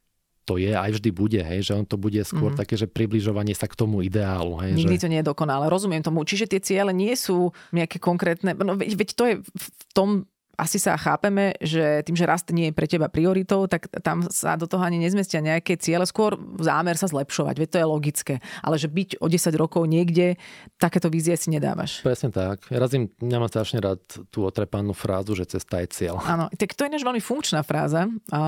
[0.50, 2.58] to je, aj vždy bude, hej, že on to bude skôr mm-hmm.
[2.58, 4.58] také, že približovanie sa k tomu ideálu.
[4.58, 5.02] Hej, Nikdy že...
[5.06, 6.26] to nie je dokonalé, rozumiem tomu.
[6.26, 10.26] Čiže tie ciele nie sú nejaké konkrétne, no veď, veď to je v tom
[10.60, 14.60] asi sa chápeme, že tým, že rast nie je pre teba prioritou, tak tam sa
[14.60, 18.34] do toho ani nezmestia nejaké ciele, skôr zámer sa zlepšovať, veď to je logické.
[18.60, 20.36] Ale že byť o 10 rokov niekde,
[20.76, 22.04] takéto vízie si nedávaš.
[22.04, 22.68] Presne tak.
[22.68, 26.20] Ja razím, ja mám strašne rád tú otrepanú frázu, že cesta je cieľ.
[26.28, 28.40] Áno, tak to je než veľmi funkčná fráza, a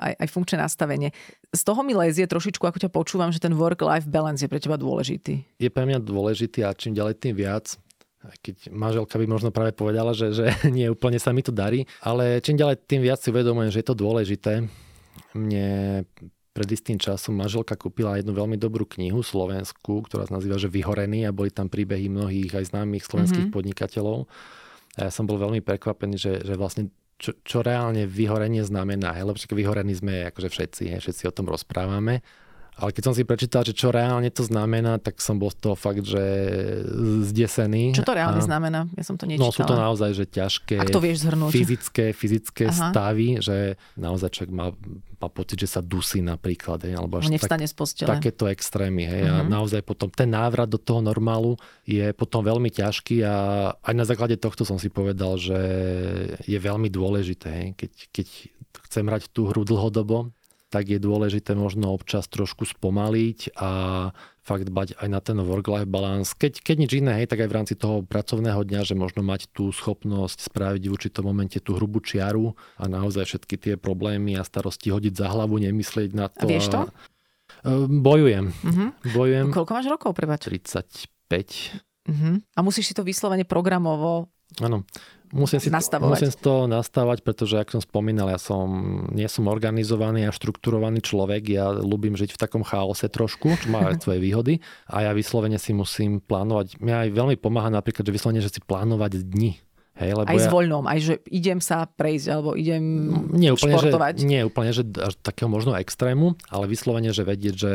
[0.00, 1.12] aj, aj funkčné nastavenie.
[1.52, 4.80] Z toho mi lezie trošičku, ako ťa počúvam, že ten work-life balance je pre teba
[4.80, 5.44] dôležitý.
[5.60, 7.76] Je pre mňa dôležitý a čím ďalej tým viac
[8.20, 12.44] keď manželka by možno práve povedala, že, že nie úplne sa mi to darí, ale
[12.44, 14.52] čím ďalej tým viac si uvedomujem, že je to dôležité.
[15.32, 16.04] Mne
[16.50, 21.24] pred istým časom manželka kúpila jednu veľmi dobrú knihu slovenskú, ktorá sa nazýva že Vyhorený
[21.24, 23.54] a boli tam príbehy mnohých aj známych slovenských mm-hmm.
[23.54, 24.26] podnikateľov.
[24.98, 29.14] A ja som bol veľmi prekvapený, že, že vlastne čo, čo reálne vyhorenie znamená.
[29.14, 32.24] Lebo vyhorení sme akože všetci, všetci o tom rozprávame.
[32.80, 35.76] Ale keď som si prečítal, že čo reálne to znamená, tak som bol z toho
[35.76, 36.22] fakt, že
[37.28, 37.92] zdesený.
[37.92, 38.44] Čo to reálne a...
[38.44, 38.88] znamená?
[38.96, 39.50] Ja som to nečítala.
[39.50, 41.52] No sú to naozaj, že ťažké, Ak to vieš zhrnúť?
[41.52, 42.94] fyzické, fyzické Aha.
[42.94, 44.72] stavy, že naozaj človek má,
[45.20, 46.80] má pocit, že sa dusí napríklad.
[46.86, 48.08] Hej, alebo až Nevstane tak, z postele.
[48.08, 49.04] Takéto extrémy.
[49.04, 49.36] Hej, uh-huh.
[49.36, 49.50] A mhm.
[49.50, 53.34] naozaj potom ten návrat do toho normálu je potom veľmi ťažký a
[53.76, 55.60] aj na základe tohto som si povedal, že
[56.48, 58.26] je veľmi dôležité, hej, keď, keď
[58.90, 60.32] chcem hrať tú hru dlhodobo,
[60.70, 63.70] tak je dôležité možno občas trošku spomaliť a
[64.40, 66.32] fakt bať aj na ten work-life balance.
[66.38, 69.50] Keď, keď nič iné, hej, tak aj v rámci toho pracovného dňa, že možno mať
[69.50, 74.46] tú schopnosť spraviť v určitom momente tú hrubú čiaru a naozaj všetky tie problémy a
[74.46, 76.46] starosti hodiť za hlavu, nemyslieť na to.
[76.46, 76.80] A vieš to?
[77.66, 78.46] Ehm, bojujem.
[78.54, 78.88] Uh-huh.
[79.10, 79.50] Bojujem.
[79.50, 80.46] Koľko máš rokov, prebač?
[80.46, 81.10] 35.
[82.06, 82.38] Uh-huh.
[82.54, 84.82] A musíš si to vyslovene programovo Áno.
[85.30, 86.10] Musím si, nastavovať.
[86.10, 88.66] musím si to nastavať, pretože, ako som spomínal, ja som,
[89.14, 91.54] nie som organizovaný a štrukturovaný človek.
[91.54, 94.58] Ja ľúbim žiť v takom chaose trošku, čo má aj svoje výhody.
[94.90, 96.82] A ja vyslovene si musím plánovať.
[96.82, 99.54] Mňa aj veľmi pomáha napríklad, že vyslovene, že si plánovať dni.
[100.02, 100.42] Hej, lebo aj ja...
[100.42, 102.82] s voľnom, aj že idem sa prejsť, alebo idem
[103.36, 104.14] nie úplne, športovať.
[104.16, 107.72] Že, nie úplne, že až takého možno extrému, ale vyslovene, že vedieť, že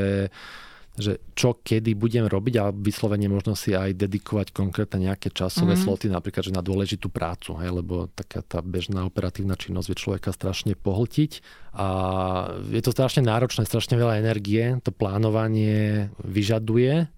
[0.96, 5.84] že čo kedy budem robiť a vyslovene možno si aj dedikovať konkrétne nejaké časové mm-hmm.
[5.84, 10.30] sloty, napríklad že na dôležitú prácu, hej, lebo taká tá bežná operatívna činnosť vie človeka
[10.32, 11.44] strašne pohltiť
[11.76, 11.88] a
[12.72, 17.12] je to strašne náročné, strašne veľa energie, to plánovanie vyžaduje,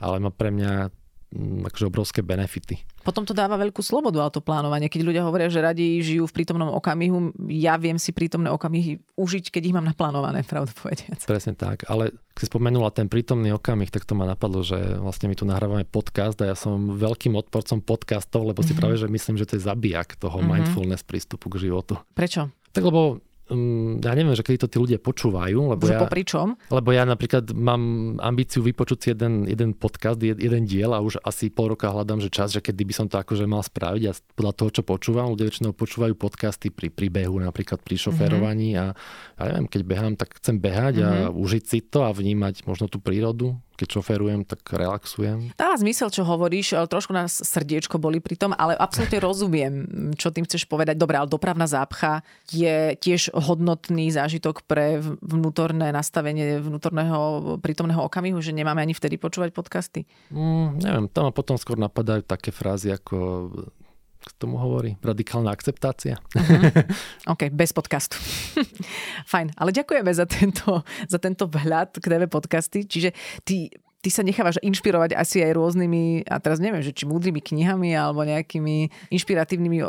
[0.00, 0.88] ale má pre mňa
[1.36, 2.80] akože obrovské benefity.
[3.04, 4.88] Potom to dáva veľkú slobodu, ale to plánovanie.
[4.88, 9.52] Keď ľudia hovoria, že radi žijú v prítomnom okamihu, ja viem si prítomné okamihy užiť,
[9.52, 11.20] keď ich mám naplánované, pravdu povediac.
[11.28, 15.28] Presne tak, ale keď si spomenula ten prítomný okamih, tak to ma napadlo, že vlastne
[15.28, 18.80] my tu nahrávame podcast a ja som veľkým odporcom podcastov, lebo si mm-hmm.
[18.80, 20.48] práve, že myslím, že to je zabijak toho mm-hmm.
[20.48, 22.00] mindfulness prístupu k životu.
[22.16, 22.48] Prečo?
[22.72, 25.74] Tak lebo um, ja neviem, že kedy to tí ľudia počúvajú.
[25.74, 26.54] Lebo ja, čom?
[26.68, 31.48] Lebo ja napríklad mám ambíciu vypočuť si jeden, jeden podcast, jeden diel a už asi
[31.48, 34.52] pol roka hľadám, že čas, že kedy by som to akože mal spraviť a podľa
[34.54, 38.92] toho, čo počúvam, ľudia väčšinou počúvajú podcasty pri príbehu, napríklad pri šoferovaní mm-hmm.
[39.36, 41.08] a ja neviem, keď behám, tak chcem behať mm-hmm.
[41.08, 41.36] a mhm.
[41.36, 45.54] užiť si to a vnímať možno tú prírodu, keď šoferujem, tak relaxujem.
[45.54, 49.72] Dáva zmysel, čo hovoríš, ale trošku nás srdiečko boli pri tom, ale absolútne rozumiem,
[50.18, 50.98] čo tým chceš povedať.
[50.98, 58.50] Dobre, ale dopravná zápcha je tiež hodnotný zážitok pre vnútorné nastavenie vnútorného prítomného okamihu, že
[58.50, 60.10] nemáme ani vtedy počúvať podcasty?
[60.34, 63.46] Mm, neviem, tam ma potom skôr napadajú také frázy ako
[64.18, 64.98] k tomu hovorí?
[65.00, 66.18] Radikálna akceptácia.
[66.34, 67.34] Uh-huh.
[67.34, 68.18] OK, bez podcastu.
[69.32, 72.84] Fajn, ale ďakujeme za tento, za tento vhľad k TV podcasty.
[72.84, 73.14] Čiže
[73.46, 73.70] ty,
[74.02, 78.22] ty sa nechávaš inšpirovať asi aj rôznymi, a teraz neviem, že či múdrymi knihami alebo
[78.22, 79.82] nejakými inšpiratívnymi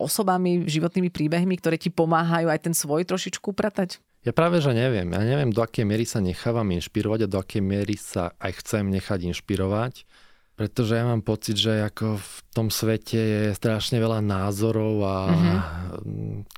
[0.00, 4.00] osobami, životnými príbehmi, ktoré ti pomáhajú aj ten svoj trošičku pratať?
[4.24, 5.12] Ja práve, že neviem.
[5.12, 8.88] Ja neviem, do akej miery sa nechávam inšpirovať a do akej miery sa aj chcem
[8.88, 10.08] nechať inšpirovať.
[10.54, 15.58] Pretože ja mám pocit, že ako v tom svete je strašne veľa názorov a mm-hmm.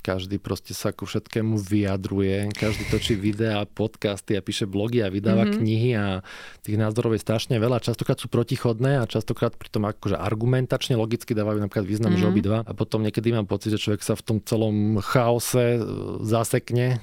[0.05, 2.53] každý proste sa ku všetkému vyjadruje.
[2.53, 5.59] Každý točí videá, podcasty a píše blogy a vydáva mm-hmm.
[5.65, 6.21] knihy a
[6.61, 7.81] tých názorov je strašne veľa.
[7.81, 12.21] Častokrát sú protichodné a častokrát pritom akože argumentačne, logicky dávajú napríklad význam, mm-hmm.
[12.21, 12.33] že mhm.
[12.37, 12.59] obidva.
[12.69, 15.81] A potom niekedy mám pocit, že človek sa v tom celom chaose
[16.21, 17.01] zasekne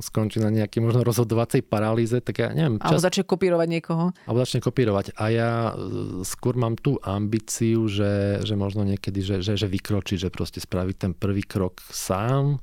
[0.00, 2.78] skončí na nejakej možno rozhodovacej paralýze, tak ja neviem.
[2.80, 2.96] Čas...
[2.96, 4.04] Alebo začne kopírovať niekoho.
[4.24, 5.16] Alebo začne kopírovať.
[5.18, 10.28] A ja e, skôr mám tú ambíciu, že, že možno niekedy, že, že, že vykročiť,
[10.28, 12.62] že proste spraviť ten prvý krok sám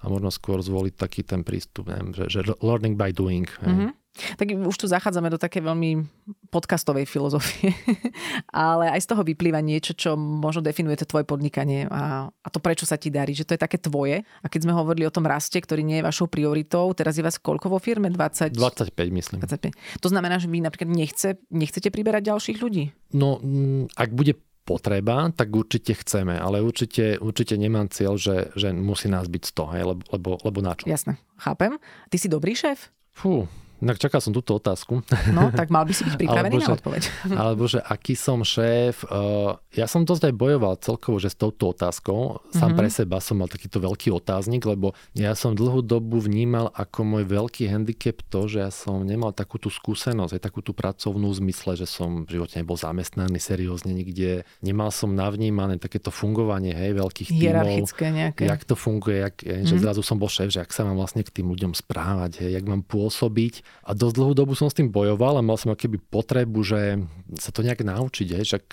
[0.00, 3.44] a možno skôr zvoliť taký ten prístup, neviem, že, že learning by doing.
[3.60, 3.99] Mm-hmm.
[4.36, 6.04] Tak už tu zachádzame do také veľmi
[6.50, 7.72] podcastovej filozofie,
[8.54, 12.58] ale aj z toho vyplýva niečo, čo možno definuje to tvoje podnikanie a, a to,
[12.58, 14.26] prečo sa ti darí, že to je také tvoje.
[14.42, 17.38] A keď sme hovorili o tom raste, ktorý nie je vašou prioritou, teraz je vás
[17.38, 18.10] koľko vo firme?
[18.10, 18.54] 20?
[18.54, 19.38] 25, myslím.
[19.46, 20.02] 25.
[20.02, 22.90] To znamená, že vy napríklad nechce, nechcete priberať ďalších ľudí?
[23.14, 24.34] No, mm, ak bude
[24.70, 29.72] potreba, tak určite chceme, ale určite, určite nemám cieľ, že, že musí nás byť 100,
[29.74, 30.86] hej, lebo, lebo, lebo na čo?
[30.86, 31.74] Jasné, chápem.
[32.06, 32.94] Ty si dobrý šéf?
[33.10, 35.00] Fú, tak čakal som túto otázku.
[35.32, 37.02] No, tak mal by si byť pripravený alebo, na odpoveď.
[37.40, 39.08] Alebo že aký som šéf.
[39.08, 42.44] Uh, ja som dosť aj bojoval celkovo, že s touto otázkou.
[42.52, 42.76] Sám mm-hmm.
[42.76, 47.24] pre seba som mal takýto veľký otáznik, lebo ja som dlhú dobu vnímal ako môj
[47.24, 51.80] veľký handicap to, že ja som nemal takú tú skúsenosť, aj takú tú pracovnú zmysle,
[51.80, 54.44] že som v živote nebol zamestnaný seriózne nikde.
[54.60, 57.40] Nemal som navnímané takéto fungovanie, hej, veľkých tímov.
[57.40, 58.44] Hierarchické nejaké.
[58.44, 59.64] Jak to funguje, jak, mm-hmm.
[59.64, 59.82] že mhm.
[59.88, 62.66] zrazu som bol šéf, že ak sa mám vlastne k tým ľuďom správať, hej, jak
[62.68, 66.60] mám pôsobiť a dosť dlhú dobu som s tým bojoval a mal som akéby potrebu,
[66.62, 67.00] že
[67.40, 68.64] sa to nejak naučiť, však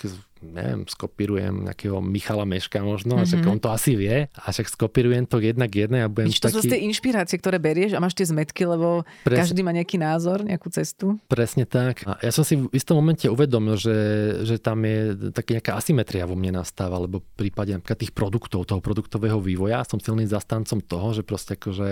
[0.42, 3.24] neviem, skopírujem nejakého Michala Meška možno, mm-hmm.
[3.24, 3.50] a však mhm.
[3.50, 6.56] on to asi vie, a však skopírujem to jednak jednej a budem Víš, to taký...
[6.56, 9.46] sú tie inšpirácie, ktoré berieš a máš tie zmetky, lebo Pres...
[9.46, 11.18] každý má nejaký názor, nejakú cestu.
[11.26, 12.06] Presne tak.
[12.06, 13.98] A ja som si v istom momente uvedomil, že,
[14.46, 18.78] že tam je taká nejaká asymetria vo mne nastáva, lebo v prípade tých produktov, toho
[18.78, 21.90] produktového vývoja som silným zastancom toho, že proste akože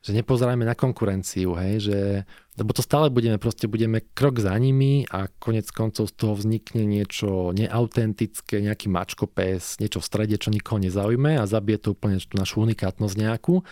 [0.00, 1.98] že nepozerajme na konkurenciu, hej, že,
[2.60, 6.84] lebo to stále budeme, proste budeme krok za nimi a konec koncov z toho vznikne
[6.84, 12.20] niečo neautentické, nejaký mačko pes, niečo v strede, čo nikoho nezaujme a zabije to úplne
[12.20, 13.64] tú našu unikátnosť nejakú.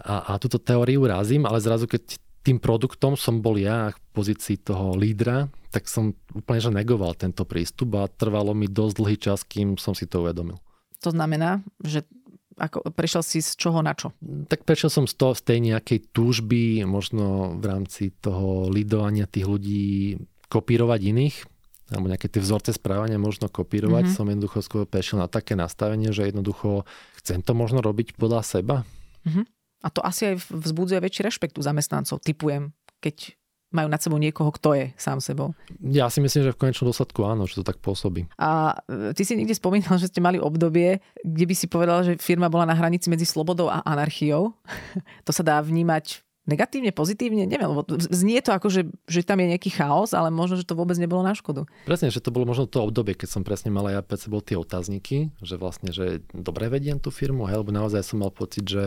[0.00, 4.58] A, a túto teóriu razím, ale zrazu keď tým produktom som bol ja v pozícii
[4.64, 9.44] toho lídra, tak som úplne že negoval tento prístup a trvalo mi dosť dlhý čas,
[9.44, 10.58] kým som si to uvedomil.
[11.04, 12.06] To znamená, že
[12.56, 14.12] ako, prešiel si z čoho na čo?
[14.48, 19.46] Tak prešiel som z, toho, z tej nejakej túžby, možno v rámci toho lidovania tých
[19.48, 20.20] ľudí
[20.52, 21.36] kopírovať iných,
[21.92, 24.08] alebo nejaké tie vzorce správania možno kopírovať.
[24.08, 24.16] Mm-hmm.
[24.16, 26.88] Som jednoducho skôr prešiel na také nastavenie, že jednoducho
[27.20, 28.76] chcem to možno robiť podľa seba.
[29.28, 29.44] Mm-hmm.
[29.82, 32.70] A to asi aj vzbudzuje väčší rešpekt u zamestnancov, typujem,
[33.02, 33.34] keď
[33.72, 35.56] majú nad sebou niekoho, kto je sám sebou.
[35.80, 38.28] Ja si myslím, že v konečnom dôsledku áno, že to tak pôsobí.
[38.36, 42.20] A e, ty si niekde spomínal, že ste mali obdobie, kde by si povedal, že
[42.20, 44.54] firma bola na hranici medzi slobodou a anarchiou.
[45.26, 49.54] to sa dá vnímať negatívne, pozitívne, neviem, lebo znie to ako, že, že tam je
[49.54, 51.70] nejaký chaos, ale možno, že to vôbec nebolo na škodu.
[51.86, 54.42] Presne, že to bolo možno to obdobie, keď som presne mal aj ja pred sebou
[54.42, 58.66] tie otázniky, že vlastne, že dobre vediem tú firmu, hej, lebo naozaj som mal pocit,
[58.66, 58.84] že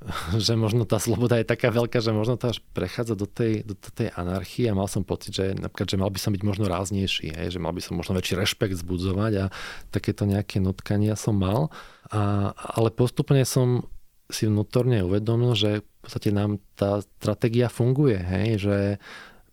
[0.44, 3.76] že možno tá sloboda je taká veľká, že možno to až prechádza do tej, do
[3.76, 7.36] tej anarchie a mal som pocit, že napríklad, že mal by som byť možno ráznejší,
[7.36, 9.44] hej, že mal by som možno väčší rešpekt zbudzovať a
[9.92, 11.68] takéto nejaké nutkania som mal.
[12.08, 13.84] A, ale postupne som
[14.30, 18.76] si vnútorne uvedomil, že v podstate nám tá stratégia funguje, hej, že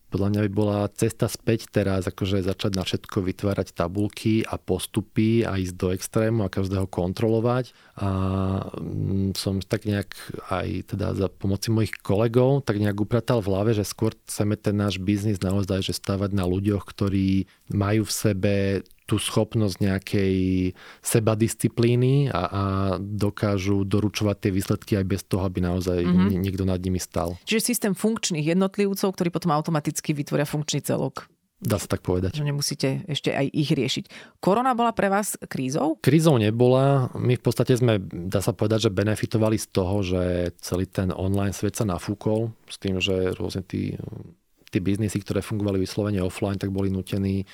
[0.08, 5.44] podľa mňa by bola cesta späť teraz, akože začať na všetko vytvárať tabulky a postupy
[5.44, 7.76] a ísť do extrému a každého kontrolovať.
[8.00, 8.10] A
[8.72, 10.16] mm, som tak nejak
[10.48, 14.80] aj teda za pomoci mojich kolegov tak nejak upratal v hlave, že skôr chceme ten
[14.80, 18.54] náš biznis naozaj že stavať na ľuďoch, ktorí majú v sebe
[19.08, 20.36] tú schopnosť nejakej
[21.00, 22.64] sebadisciplíny a, a
[23.00, 26.44] dokážu doručovať tie výsledky aj bez toho, aby naozaj mm-hmm.
[26.44, 27.40] niekto nad nimi stal.
[27.48, 31.32] Čiže systém funkčných jednotlivcov, ktorí potom automaticky vytvoria funkčný celok.
[31.58, 32.38] Dá sa tak povedať.
[32.38, 34.38] Že nemusíte ešte aj ich riešiť.
[34.38, 35.98] Korona bola pre vás krízou?
[36.06, 37.10] Krízou nebola.
[37.18, 41.58] My v podstate sme, dá sa povedať, že benefitovali z toho, že celý ten online
[41.58, 43.98] svet sa nafúkol s tým, že rôzne tí
[44.68, 47.46] tí biznisy, ktoré fungovali vyslovene offline, tak boli nutení e,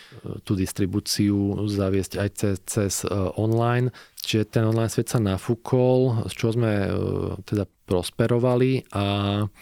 [0.42, 2.94] tú distribúciu zaviesť aj cez, cez
[3.38, 3.94] online.
[4.24, 6.90] Čiže ten online svet sa nafúkol, z čoho sme e,
[7.44, 9.04] teda prosperovali a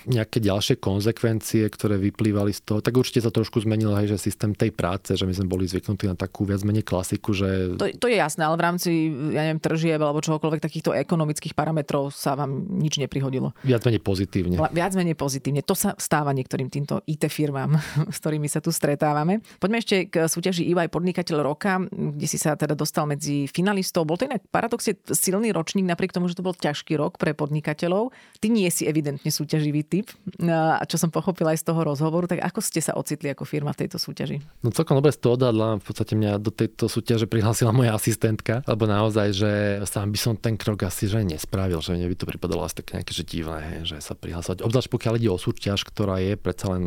[0.05, 4.53] nejaké ďalšie konzekvencie, ktoré vyplývali z toho, tak určite sa trošku zmenilo aj že systém
[4.53, 7.73] tej práce, že my sme boli zvyknutí na takú viac menej klasiku, že...
[7.81, 8.89] To, to je jasné, ale v rámci,
[9.33, 13.57] ja neviem, tržieb alebo čohokoľvek takýchto ekonomických parametrov sa vám nič neprihodilo.
[13.65, 14.61] Viac menej pozitívne.
[14.61, 15.65] Viac menej pozitívne.
[15.65, 17.81] To sa stáva niektorým týmto IT firmám,
[18.13, 19.41] s ktorými sa tu stretávame.
[19.57, 24.05] Poďme ešte k súťaži EY Podnikateľ roka, kde si sa teda dostal medzi finalistov.
[24.05, 28.11] Bol to inak paradoxne silný ročník, napriek tomu, že to bol ťažký rok pre podnikateľov.
[28.43, 30.11] Ty nie si evidentne súťaživý typ,
[30.51, 33.71] a čo som pochopila aj z toho rozhovoru, tak ako ste sa ocitli ako firma
[33.71, 34.43] v tejto súťaži?
[34.61, 38.85] No celkom dobre to odhadla, v podstate mňa do tejto súťaže prihlásila moja asistentka, alebo
[38.85, 39.51] naozaj, že
[39.87, 42.99] sám by som ten krok asi že nespravil, že mne by to pripadalo asi také
[42.99, 44.59] nejaké že divné, že sa prihlásať.
[44.61, 46.83] Obzvlášť pokiaľ ide o súťaž, ktorá je predsa len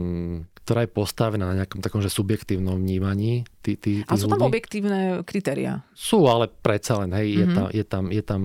[0.64, 3.44] ktorá je postavená na nejakom takom že subjektívnom vnímaní.
[3.60, 4.48] Tí, tí, tí a sú tam ľudí.
[4.48, 5.84] objektívne kritéria?
[5.92, 7.52] Sú, ale predsa len, hej, mm-hmm.
[7.52, 7.56] je, mhm.
[7.56, 8.42] tam, je, tam, je tam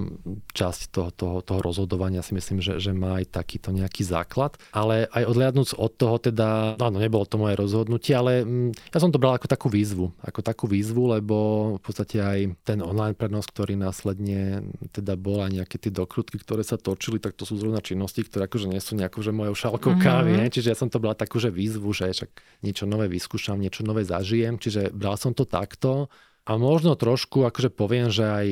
[0.53, 4.61] časť toho, toho, toho rozhodovania, si myslím, že, že má aj takýto nejaký základ.
[4.69, 8.99] Ale aj odliadnúť od toho, teda, no áno, nebolo to moje rozhodnutie, ale mm, ja
[9.01, 10.13] som to bral ako takú výzvu.
[10.21, 11.35] Ako takú výzvu, lebo
[11.77, 16.61] v podstate aj ten online prenos, ktorý následne teda bol aj nejaké tie dokrutky, ktoré
[16.61, 19.97] sa točili, tak to sú zrovna činnosti, ktoré akože nie sú nejakou že mojou šálkou
[19.97, 20.05] mm-hmm.
[20.05, 20.31] kávy.
[20.53, 24.05] Čiže ja som to bral takú že výzvu, že však niečo nové vyskúšam, niečo nové
[24.05, 24.59] zažijem.
[24.59, 26.11] Čiže bral som to takto
[26.49, 28.47] a možno trošku, akože poviem, že aj,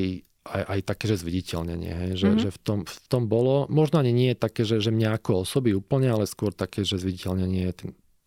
[0.48, 2.42] aj, aj také, že zviditeľnenie, hej, že, mm-hmm.
[2.42, 5.76] že v, tom, v tom bolo, možno ani nie také, že, že mňa ako osoby
[5.76, 7.70] úplne, ale skôr také, že zviditeľnenie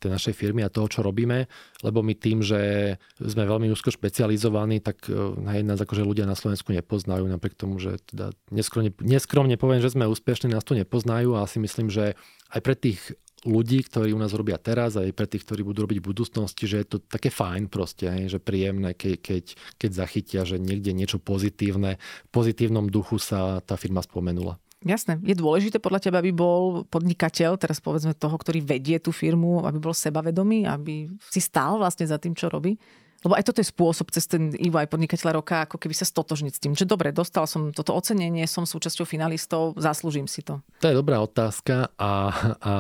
[0.02, 1.46] tej našej firmy a toho, čo robíme,
[1.86, 5.06] lebo my tým, že sme veľmi úzko špecializovaní, tak
[5.38, 9.94] na nás akože ľudia na Slovensku nepoznajú, napriek tomu, že teda neskromne, neskromne poviem, že
[9.94, 11.38] sme úspešní, nás to nepoznajú.
[11.38, 12.18] A si myslím, že
[12.50, 13.14] aj pre tých
[13.46, 16.86] ľudí, ktorí u nás robia teraz, aj pre tých, ktorí budú robiť v budúcnosti, že
[16.86, 19.44] je to také fajn proste, hej, že príjemné, keď, keď,
[19.82, 24.62] keď zachytia, že niekde niečo pozitívne, v pozitívnom duchu sa tá firma spomenula.
[24.82, 25.22] Jasné.
[25.22, 29.78] Je dôležité podľa teba, aby bol podnikateľ, teraz povedzme toho, ktorý vedie tú firmu, aby
[29.78, 32.82] bol sebavedomý, aby si stál vlastne za tým, čo robí?
[33.22, 36.62] Lebo aj toto je spôsob cez ten EY podnikateľa roka, ako keby sa stotožniť s
[36.62, 40.58] tým, že dobre, dostal som toto ocenenie, som súčasťou finalistov, zaslúžim si to.
[40.82, 42.12] To je dobrá otázka a,
[42.58, 42.74] a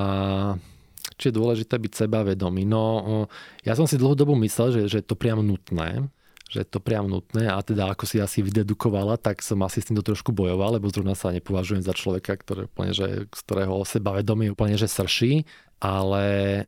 [1.21, 2.65] či je dôležité byť sebavedomý.
[2.65, 3.29] No,
[3.61, 6.09] ja som si dlhú dobu myslel, že, že je to priamo nutné,
[6.51, 9.87] že je to priam nutné a teda ako si asi vydedukovala, tak som asi s
[9.87, 14.51] týmto trošku bojoval, lebo zrovna sa nepovažujem za človeka, ktorý úplne, že, z ktorého sebavedomie
[14.51, 15.47] úplne že srší,
[15.79, 16.25] ale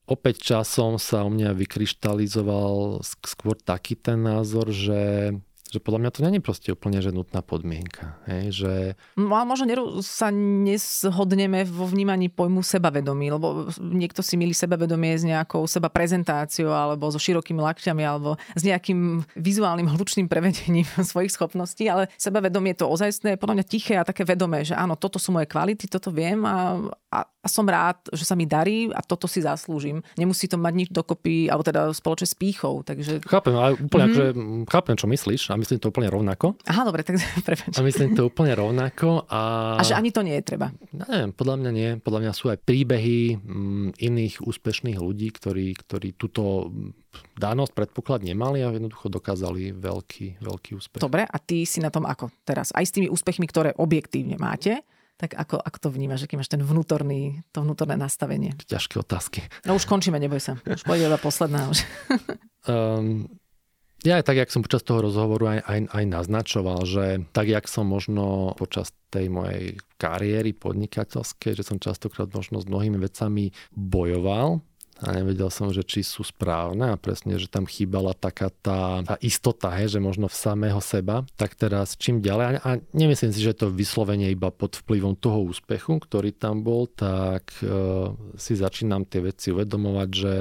[0.07, 5.35] opäť časom sa u mňa vykryštalizoval skôr taký ten názor, že
[5.73, 8.21] že podľa mňa to není proste úplne že nutná podmienka.
[8.29, 8.73] Hej, že...
[9.17, 9.65] No a možno
[10.05, 16.69] sa neshodneme vo vnímaní pojmu sebavedomí, lebo niekto si milí sebavedomie s nejakou seba prezentáciou
[16.69, 22.85] alebo so širokými lakťami alebo s nejakým vizuálnym hlučným prevedením svojich schopností, ale sebavedomie je
[22.85, 26.13] to ozajstné, podľa mňa tiché a také vedomé, že áno, toto sú moje kvality, toto
[26.13, 26.77] viem a,
[27.09, 30.01] a, a som rád, že sa mi darí a toto si zaslúžim.
[30.17, 32.81] Nemusí to mať nič dokopy, alebo teda spoločne s píchou.
[32.81, 33.25] Takže...
[33.25, 34.13] Chápem, ale úplne mm-hmm.
[34.13, 36.59] akože, chápem, čo myslíš a myslím to úplne rovnako.
[36.67, 37.79] Aha, dobre, tak prepáč.
[37.79, 39.23] A myslím to úplne rovnako.
[39.31, 39.75] A...
[39.79, 40.75] a že ani to nie je treba.
[40.91, 41.89] Ne, podľa mňa nie.
[42.03, 46.69] Podľa mňa sú aj príbehy m, mm, iných úspešných ľudí, ktorí, ktorí túto
[47.39, 51.01] danosť, predpoklad nemali a jednoducho dokázali veľký, veľký úspech.
[51.01, 52.75] Dobre, a ty si na tom ako teraz?
[52.75, 54.83] Aj s tými úspechmi, ktoré objektívne máte,
[55.17, 58.57] tak ako, ako to vnímaš, aký máš ten vnútorný, to vnútorné nastavenie?
[58.65, 59.45] Ťažké otázky.
[59.63, 60.57] No už končíme, neboj sa.
[60.65, 61.69] Už pôjde iba posledná.
[61.69, 61.85] Už.
[62.67, 63.29] um,
[64.03, 67.65] ja aj tak, jak som počas toho rozhovoru aj, aj, aj naznačoval, že tak, jak
[67.71, 74.59] som možno počas tej mojej kariéry podnikateľskej, že som častokrát možno s mnohými vecami bojoval,
[75.03, 79.15] a nevedel som, že či sú správne a presne, že tam chýbala taká tá, tá
[79.19, 83.57] istota, hej, že možno v samého seba, tak teraz čím ďalej, a nemyslím si, že
[83.57, 89.19] to vyslovene iba pod vplyvom toho úspechu, ktorý tam bol, tak uh, si začínam tie
[89.25, 90.33] veci uvedomovať, že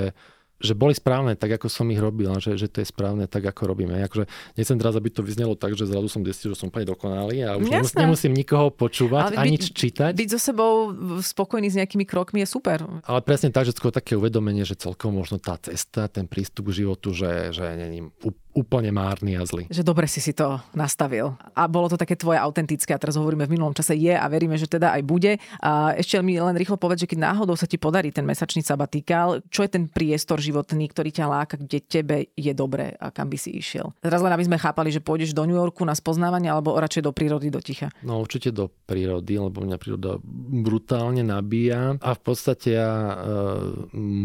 [0.63, 3.75] že boli správne tak, ako som ich robil, že, že to je správne tak, ako
[3.75, 3.99] robíme.
[4.07, 7.43] Akože nechcem teraz, aby to vyznelo tak, že zrazu som zistil, že som úplne dokonalý
[7.43, 8.07] a už Jasné.
[8.07, 10.15] nemusím nikoho počúvať a nič čítať.
[10.15, 10.73] Byť so sebou
[11.19, 12.87] spokojný s nejakými krokmi je super.
[13.03, 16.87] Ale presne tak, že skôr také uvedomenie, že celkom možno tá cesta, ten prístup k
[16.87, 18.07] životu, že, že není
[18.53, 19.65] úplne márny a zlý.
[19.73, 21.37] Že dobre si si to nastavil.
[21.57, 24.57] A bolo to také tvoje autentické, a teraz hovoríme v minulom čase je a veríme,
[24.61, 25.33] že teda aj bude.
[25.65, 29.41] A ešte mi len rýchlo povedz, že keď náhodou sa ti podarí ten mesačný sabatikál,
[29.49, 33.41] čo je ten priestor životný, ktorý ťa láka, kde tebe je dobre a kam by
[33.41, 33.97] si išiel.
[34.05, 37.13] Teraz len aby sme chápali, že pôjdeš do New Yorku na spoznávanie alebo radšej do
[37.17, 37.89] prírody, do ticha.
[38.05, 40.21] No určite do prírody, lebo mňa príroda
[40.63, 43.15] brutálne nabíja a v podstate ja e,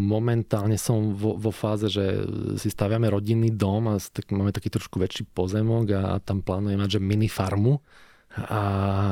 [0.08, 2.04] momentálne som vo, vo fáze, že
[2.60, 6.98] si staviame rodinný dom a tak máme taký trošku väčší pozemok a tam plánujeme mať,
[6.98, 7.78] že mini farmu.
[8.28, 8.62] A,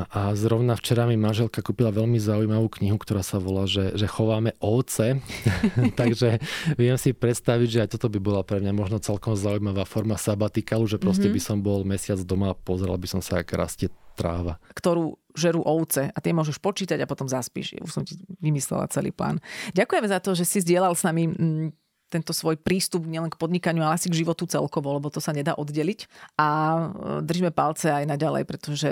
[0.07, 4.53] a zrovna včera mi manželka kúpila veľmi zaujímavú knihu, ktorá sa volá, že, že chováme
[4.61, 5.19] ovce.
[5.99, 6.37] Takže
[6.77, 10.85] viem si predstaviť, že aj toto by bola pre mňa možno celkom zaujímavá forma sabatikalu,
[10.85, 11.35] že proste mm-hmm.
[11.35, 14.61] by som bol mesiac doma a pozeral by som sa, ako rastie tráva.
[14.77, 17.77] Ktorú žerú ovce a tie môžeš počítať a potom zaspíš.
[17.81, 19.41] Už som ti vymyslela celý plán.
[19.73, 23.83] Ďakujeme za to, že si zdieľal s nami mm, tento svoj prístup nielen k podnikaniu,
[23.83, 26.07] ale asi k životu celkovo, lebo to sa nedá oddeliť.
[26.39, 26.81] A e,
[27.23, 28.87] držíme palce aj naďalej, pretože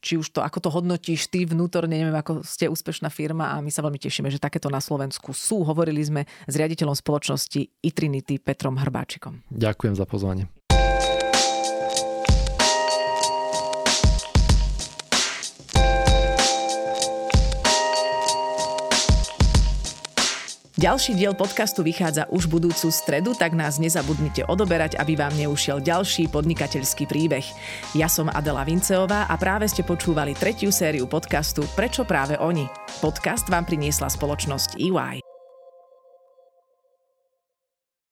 [0.00, 3.68] či už to, ako to hodnotíš ty vnútorne, neviem, ako ste úspešná firma a my
[3.68, 5.62] sa veľmi tešíme, že takéto na Slovensku sú.
[5.62, 9.44] Hovorili sme s riaditeľom spoločnosti Itrinity Petrom Hrbáčikom.
[9.52, 10.48] Ďakujem za pozvanie.
[20.84, 26.28] Ďalší diel podcastu vychádza už budúcu stredu, tak nás nezabudnite odoberať, aby vám neušiel ďalší
[26.28, 27.40] podnikateľský príbeh.
[27.96, 32.68] Ja som Adela Vinceová a práve ste počúvali tretiu sériu podcastu Prečo práve oni?
[33.00, 35.23] Podcast vám priniesla spoločnosť EY.